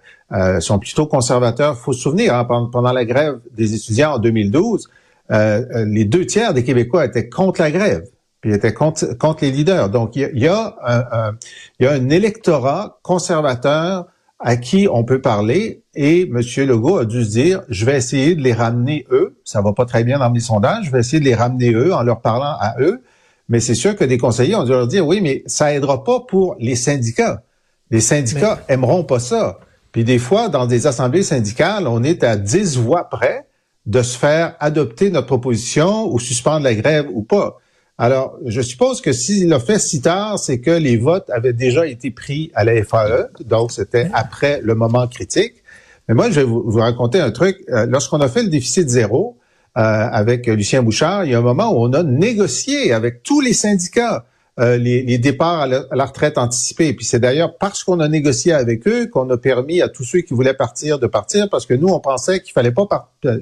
sont 0.60 0.78
plutôt 0.78 1.06
conservateurs. 1.06 1.76
Faut 1.76 1.92
se 1.92 2.00
souvenir, 2.00 2.34
hein, 2.34 2.46
pendant 2.46 2.92
la 2.92 3.04
grève 3.04 3.40
des 3.54 3.74
étudiants 3.74 4.14
en 4.14 4.18
2012, 4.18 4.88
euh, 5.30 5.64
euh, 5.74 5.84
les 5.86 6.04
deux 6.04 6.26
tiers 6.26 6.54
des 6.54 6.64
Québécois 6.64 7.04
étaient 7.04 7.28
contre 7.28 7.60
la 7.60 7.70
grève, 7.70 8.04
puis 8.40 8.52
étaient 8.52 8.74
contre, 8.74 9.16
contre 9.18 9.44
les 9.44 9.50
leaders. 9.50 9.88
Donc, 9.90 10.16
il 10.16 10.30
y 10.34 10.48
a, 10.48 10.76
un, 10.84 11.32
il 11.78 11.86
y 11.86 11.88
a 11.88 11.92
un 11.92 12.10
électorat 12.10 12.98
conservateur 13.02 14.06
à 14.38 14.56
qui 14.56 14.88
on 14.90 15.04
peut 15.04 15.20
parler 15.20 15.84
et 15.94 16.22
M. 16.22 16.40
Legault 16.66 16.98
a 16.98 17.04
dû 17.04 17.24
se 17.24 17.30
dire, 17.30 17.62
je 17.68 17.86
vais 17.86 17.96
essayer 17.96 18.34
de 18.34 18.42
les 18.42 18.52
ramener 18.52 19.06
eux. 19.10 19.38
Ça 19.44 19.62
va 19.62 19.72
pas 19.72 19.86
très 19.86 20.04
bien 20.04 20.18
dans 20.18 20.30
mes 20.30 20.40
sondages. 20.40 20.86
Je 20.86 20.90
vais 20.90 21.00
essayer 21.00 21.20
de 21.20 21.24
les 21.24 21.34
ramener 21.34 21.72
eux 21.72 21.94
en 21.94 22.02
leur 22.02 22.20
parlant 22.20 22.56
à 22.60 22.74
eux. 22.80 23.02
Mais 23.48 23.60
c'est 23.60 23.74
sûr 23.74 23.94
que 23.94 24.04
des 24.04 24.18
conseillers 24.18 24.56
ont 24.56 24.64
dû 24.64 24.70
leur 24.70 24.86
dire, 24.86 25.06
oui, 25.06 25.20
mais 25.22 25.42
ça 25.46 25.72
aidera 25.72 26.02
pas 26.02 26.20
pour 26.20 26.56
les 26.58 26.74
syndicats. 26.74 27.42
Les 27.90 28.00
syndicats 28.00 28.60
aimeront 28.68 29.04
pas 29.04 29.20
ça. 29.20 29.60
Puis 29.92 30.04
des 30.04 30.18
fois, 30.18 30.48
dans 30.48 30.66
des 30.66 30.86
assemblées 30.86 31.22
syndicales, 31.22 31.86
on 31.86 32.02
est 32.02 32.24
à 32.24 32.36
10 32.36 32.78
voix 32.78 33.08
près 33.08 33.46
de 33.86 34.02
se 34.02 34.16
faire 34.16 34.56
adopter 34.60 35.10
notre 35.10 35.26
proposition 35.26 36.12
ou 36.12 36.18
suspendre 36.18 36.64
la 36.64 36.74
grève 36.74 37.06
ou 37.12 37.22
pas. 37.22 37.58
Alors, 37.96 38.36
je 38.44 38.60
suppose 38.60 39.00
que 39.00 39.12
s'il 39.12 39.48
l'a 39.48 39.60
fait 39.60 39.78
si 39.78 40.02
tard, 40.02 40.38
c'est 40.38 40.60
que 40.60 40.70
les 40.70 40.96
votes 40.96 41.30
avaient 41.30 41.52
déjà 41.52 41.86
été 41.86 42.10
pris 42.10 42.50
à 42.54 42.64
la 42.64 42.82
FAE, 42.82 43.28
donc 43.44 43.70
c'était 43.70 44.10
après 44.12 44.60
le 44.62 44.74
moment 44.74 45.06
critique. 45.06 45.62
Mais 46.08 46.14
moi, 46.14 46.28
je 46.30 46.40
vais 46.40 46.44
vous, 46.44 46.78
raconter 46.78 47.20
un 47.20 47.30
truc. 47.30 47.58
Euh, 47.68 47.86
lorsqu'on 47.86 48.20
a 48.20 48.28
fait 48.28 48.42
le 48.42 48.48
déficit 48.48 48.88
zéro 48.88 49.38
euh, 49.76 49.80
avec 49.80 50.46
Lucien 50.48 50.82
Bouchard, 50.82 51.24
il 51.24 51.32
y 51.32 51.34
a 51.34 51.38
un 51.38 51.42
moment 51.42 51.72
où 51.72 51.84
on 51.84 51.92
a 51.92 52.02
négocié 52.02 52.92
avec 52.92 53.22
tous 53.22 53.40
les 53.40 53.52
syndicats 53.52 54.26
euh, 54.61 54.76
les, 54.76 55.18
départs 55.18 55.62
à 55.62 55.66
la, 55.66 56.04
retraite 56.04 56.38
anticipée. 56.38 56.92
Puis 56.92 57.04
c'est 57.04 57.18
d'ailleurs 57.18 57.56
parce 57.58 57.82
qu'on 57.82 57.99
a 57.99 58.06
négocié 58.06 58.52
avec 58.52 58.87
eux 58.87 59.06
qu'on 59.06 59.28
a 59.30 59.37
permis 59.37 59.82
à 59.82 59.88
tous 59.88 60.04
ceux 60.04 60.20
qui 60.20 60.32
voulaient 60.32 60.54
partir 60.54 61.00
de 61.00 61.08
partir, 61.08 61.49
parce 61.50 61.66
que 61.66 61.75
nous, 61.75 61.88
on 61.88 61.99
pensait 61.99 62.40
qu'il 62.40 62.52
fallait 62.52 62.70
pas 62.70 62.87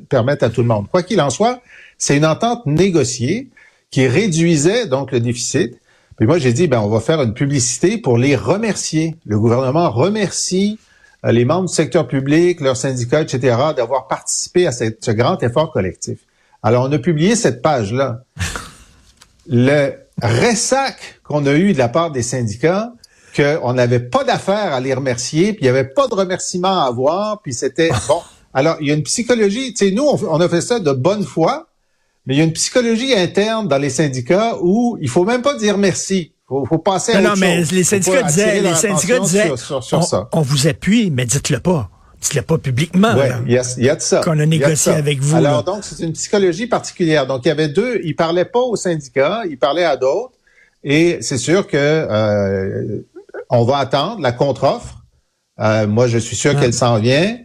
permettre 0.09 0.45
à 0.45 0.49
tout 0.49 0.63
le 0.63 0.69
monde. 0.69 0.87
Quoi 0.91 1.03
qu'il 1.03 1.21
en 1.21 1.29
soit, 1.29 1.61
c'est 1.99 2.17
une 2.17 2.25
entente 2.25 2.65
négociée 2.65 3.51
qui 3.91 4.07
réduisait 4.07 4.87
donc 4.87 5.13
le 5.13 5.21
déficit. 5.21 5.79
Puis 6.17 6.27
moi, 6.27 6.39
j'ai 6.39 6.55
dit, 6.55 6.67
ben, 6.67 6.81
on 6.81 6.89
va 6.89 7.01
faire 7.01 7.21
une 7.21 7.35
publicité 7.35 7.99
pour 7.99 8.17
les 8.17 8.35
remercier. 8.35 9.15
Le 9.27 9.39
gouvernement 9.39 9.91
remercie 9.91 10.79
euh, 11.27 11.33
les 11.33 11.45
membres 11.45 11.69
du 11.69 11.75
secteur 11.75 12.09
public, 12.09 12.61
leurs 12.63 12.79
syndicats, 12.79 13.21
etc., 13.21 13.55
d'avoir 13.77 14.09
participé 14.09 14.67
à 14.67 14.73
ce 14.73 15.11
grand 15.11 15.43
effort 15.43 15.71
collectif. 15.73 16.21
Alors, 16.63 16.89
on 16.89 16.93
a 16.93 16.99
publié 16.99 17.37
cette 17.37 17.61
page-là. 17.61 18.23
Le 19.47 19.93
ressac 20.21 21.21
qu'on 21.25 21.47
a 21.47 21.55
eu 21.55 21.73
de 21.73 21.79
la 21.79 21.89
part 21.89 22.11
des 22.11 22.23
syndicats, 22.23 22.93
qu'on 23.37 23.73
n'avait 23.73 24.01
pas 24.01 24.25
d'affaires 24.25 24.73
à 24.73 24.81
les 24.81 24.95
remercier, 24.95 25.53
puis 25.53 25.63
il 25.63 25.65
n'y 25.65 25.71
avait 25.71 25.89
pas 25.89 26.09
de 26.09 26.15
remerciements 26.15 26.83
à 26.83 26.87
avoir, 26.87 27.41
puis 27.43 27.55
c'était 27.55 27.91
bon. 28.09 28.21
Alors, 28.55 28.77
il 28.81 28.89
y 28.89 28.91
a 28.91 28.95
une 28.95 29.03
psychologie, 29.03 29.73
tu 29.73 29.87
sais, 29.87 29.95
nous, 29.95 30.05
on, 30.05 30.41
a 30.41 30.49
fait 30.49 30.61
ça 30.61 30.79
de 30.79 30.93
bonne 30.93 31.25
foi, 31.25 31.69
mais 32.27 32.35
il 32.35 32.39
y 32.39 32.41
a 32.43 32.45
une 32.45 32.53
psychologie 32.53 33.15
interne 33.15 33.67
dans 33.67 33.79
les 33.79 33.89
syndicats 33.89 34.59
où 34.61 34.99
il 35.01 35.09
faut 35.09 35.25
même 35.25 35.43
pas 35.43 35.55
dire 35.55 35.79
merci. 35.79 36.35
Faut, 36.47 36.67
faut 36.67 36.79
passer 36.79 37.13
à 37.13 37.23
non, 37.23 37.31
non, 37.31 37.37
mais 37.39 37.65
les 37.65 37.85
syndicats 37.85 38.23
disaient, 38.25 38.61
les 38.61 38.75
syndicats 38.75 39.21
disaient, 39.21 39.57
sur, 39.57 39.83
sur, 39.83 39.99
on, 39.99 40.03
ça. 40.03 40.29
on 40.33 40.43
vous 40.43 40.67
appuie, 40.67 41.11
mais 41.11 41.25
dites-le 41.25 41.61
pas. 41.61 41.89
Dites-le 42.23 42.43
pas 42.43 42.57
publiquement. 42.59 43.15
Oui, 43.17 43.25
il 43.47 43.53
y 43.53 43.59
a, 43.59 43.75
y 43.79 43.89
a, 43.89 43.97
de 43.97 44.01
ça. 44.01 44.21
Qu'on 44.21 44.39
a 44.39 44.47
négocié 44.47 44.93
avec 44.93 45.21
vous. 45.21 45.37
Alors, 45.37 45.57
là. 45.59 45.63
donc, 45.63 45.83
c'est 45.83 46.05
une 46.05 46.13
psychologie 46.13 46.69
particulière. 46.69 47.27
Donc, 47.27 47.45
il 47.45 47.49
y 47.49 47.51
avait 47.51 47.69
deux, 47.69 48.01
il 48.05 48.15
parlait 48.15 48.45
pas 48.45 48.61
aux 48.61 48.77
syndicats, 48.77 49.43
il 49.51 49.59
parlait 49.59 49.85
à 49.85 49.97
d'autres. 49.97 50.35
Et 50.85 51.19
c'est 51.21 51.39
sûr 51.39 51.67
que 51.67 51.77
euh, 51.77 53.01
on 53.51 53.65
va 53.65 53.79
attendre 53.79 54.21
la 54.21 54.33
contre-offre. 54.33 55.03
Euh, 55.61 55.87
moi, 55.87 56.07
je 56.07 56.19
suis 56.19 56.37
sûr 56.37 56.59
qu'elle 56.59 56.73
s'en 56.73 56.99
vient. 56.99 57.39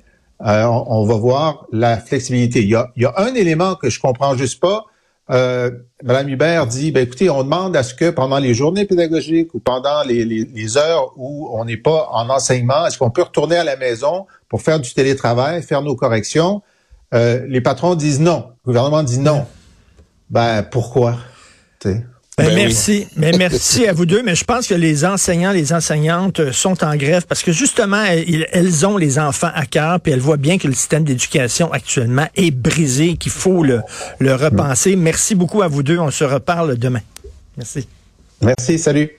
Euh, 0.46 0.64
on, 0.66 1.02
on, 1.02 1.06
va 1.06 1.16
voir 1.16 1.66
la 1.72 1.98
flexibilité. 1.98 2.62
Il 2.62 2.70
y, 2.70 2.76
a, 2.76 2.92
il 2.96 3.04
y 3.04 3.06
a 3.06 3.14
un 3.18 3.34
élément 3.34 3.76
que 3.76 3.90
je 3.90 4.00
comprends 4.00 4.38
juste 4.38 4.60
pas. 4.60 4.86
Euh, 5.30 5.72
Madame 6.04 6.30
Hubert 6.30 6.68
dit, 6.68 6.92
ben 6.92 7.04
écoutez, 7.04 7.30
on 7.30 7.44
demande 7.44 7.76
à 7.76 7.84
ce 7.84 7.94
que 7.94 8.10
pendant 8.10 8.40
les 8.40 8.54
journées 8.54 8.86
pédagogiques 8.86 9.54
ou 9.54 9.60
pendant 9.60 10.04
les, 10.04 10.78
heures 10.78 11.12
où 11.18 11.50
on 11.52 11.66
n'est 11.66 11.78
pas 11.78 12.10
en 12.12 12.30
enseignement, 12.30 12.86
est-ce 12.86 12.98
qu'on 12.98 13.10
peut 13.10 13.24
retourner 13.24 13.58
à 13.58 13.64
la 13.64 13.76
maison 13.76 14.26
pour 14.48 14.62
faire 14.62 14.80
du 14.80 14.94
télétravail, 14.94 15.62
faire 15.64 15.82
nos 15.82 15.96
corrections? 15.96 16.62
Euh, 17.14 17.46
Les 17.48 17.62
patrons 17.62 17.96
disent 17.96 18.22
non. 18.22 18.52
Le 18.66 18.72
gouvernement 18.72 19.04
dit 19.04 19.20
non. 19.20 19.46
Ben 20.30 20.64
pourquoi? 20.64 21.18
Ben, 22.38 22.50
ben 22.50 22.56
merci, 22.56 23.00
oui. 23.00 23.08
mais 23.16 23.32
merci 23.38 23.88
à 23.88 23.94
vous 23.94 24.06
deux. 24.06 24.22
Mais 24.22 24.36
je 24.36 24.44
pense 24.44 24.68
que 24.68 24.76
les 24.76 25.06
enseignants, 25.06 25.52
les 25.52 25.74
enseignantes 25.74 26.52
sont 26.52 26.84
en 26.84 26.96
grève 26.96 27.26
parce 27.28 27.42
que 27.42 27.52
justement, 27.52 28.04
elles, 28.04 28.48
elles 28.52 28.86
ont 28.86 28.98
les 28.98 29.18
enfants 29.18 29.50
à 29.56 29.66
cœur, 29.66 30.00
puis 30.00 30.14
elles 30.14 30.20
voient 30.20 30.38
bien 30.38 30.60
que 30.60 30.68
le 30.68 30.74
système 30.74 31.04
d'éducation 31.04 31.72
actuellement 31.74 32.28
est 32.36 32.52
brisé, 32.52 33.18
qu'il 33.18 33.32
faut 33.32 33.64
le, 33.64 33.82
le 34.20 34.36
repenser. 34.36 34.96
Merci 34.96 35.34
beaucoup 35.34 35.64
à 35.64 35.68
vous 35.68 35.82
deux. 35.82 35.98
On 35.98 36.12
se 36.12 36.24
reparle 36.24 36.78
demain. 36.78 37.02
Merci. 37.58 37.88
Merci. 38.42 38.78
Salut. 38.78 39.10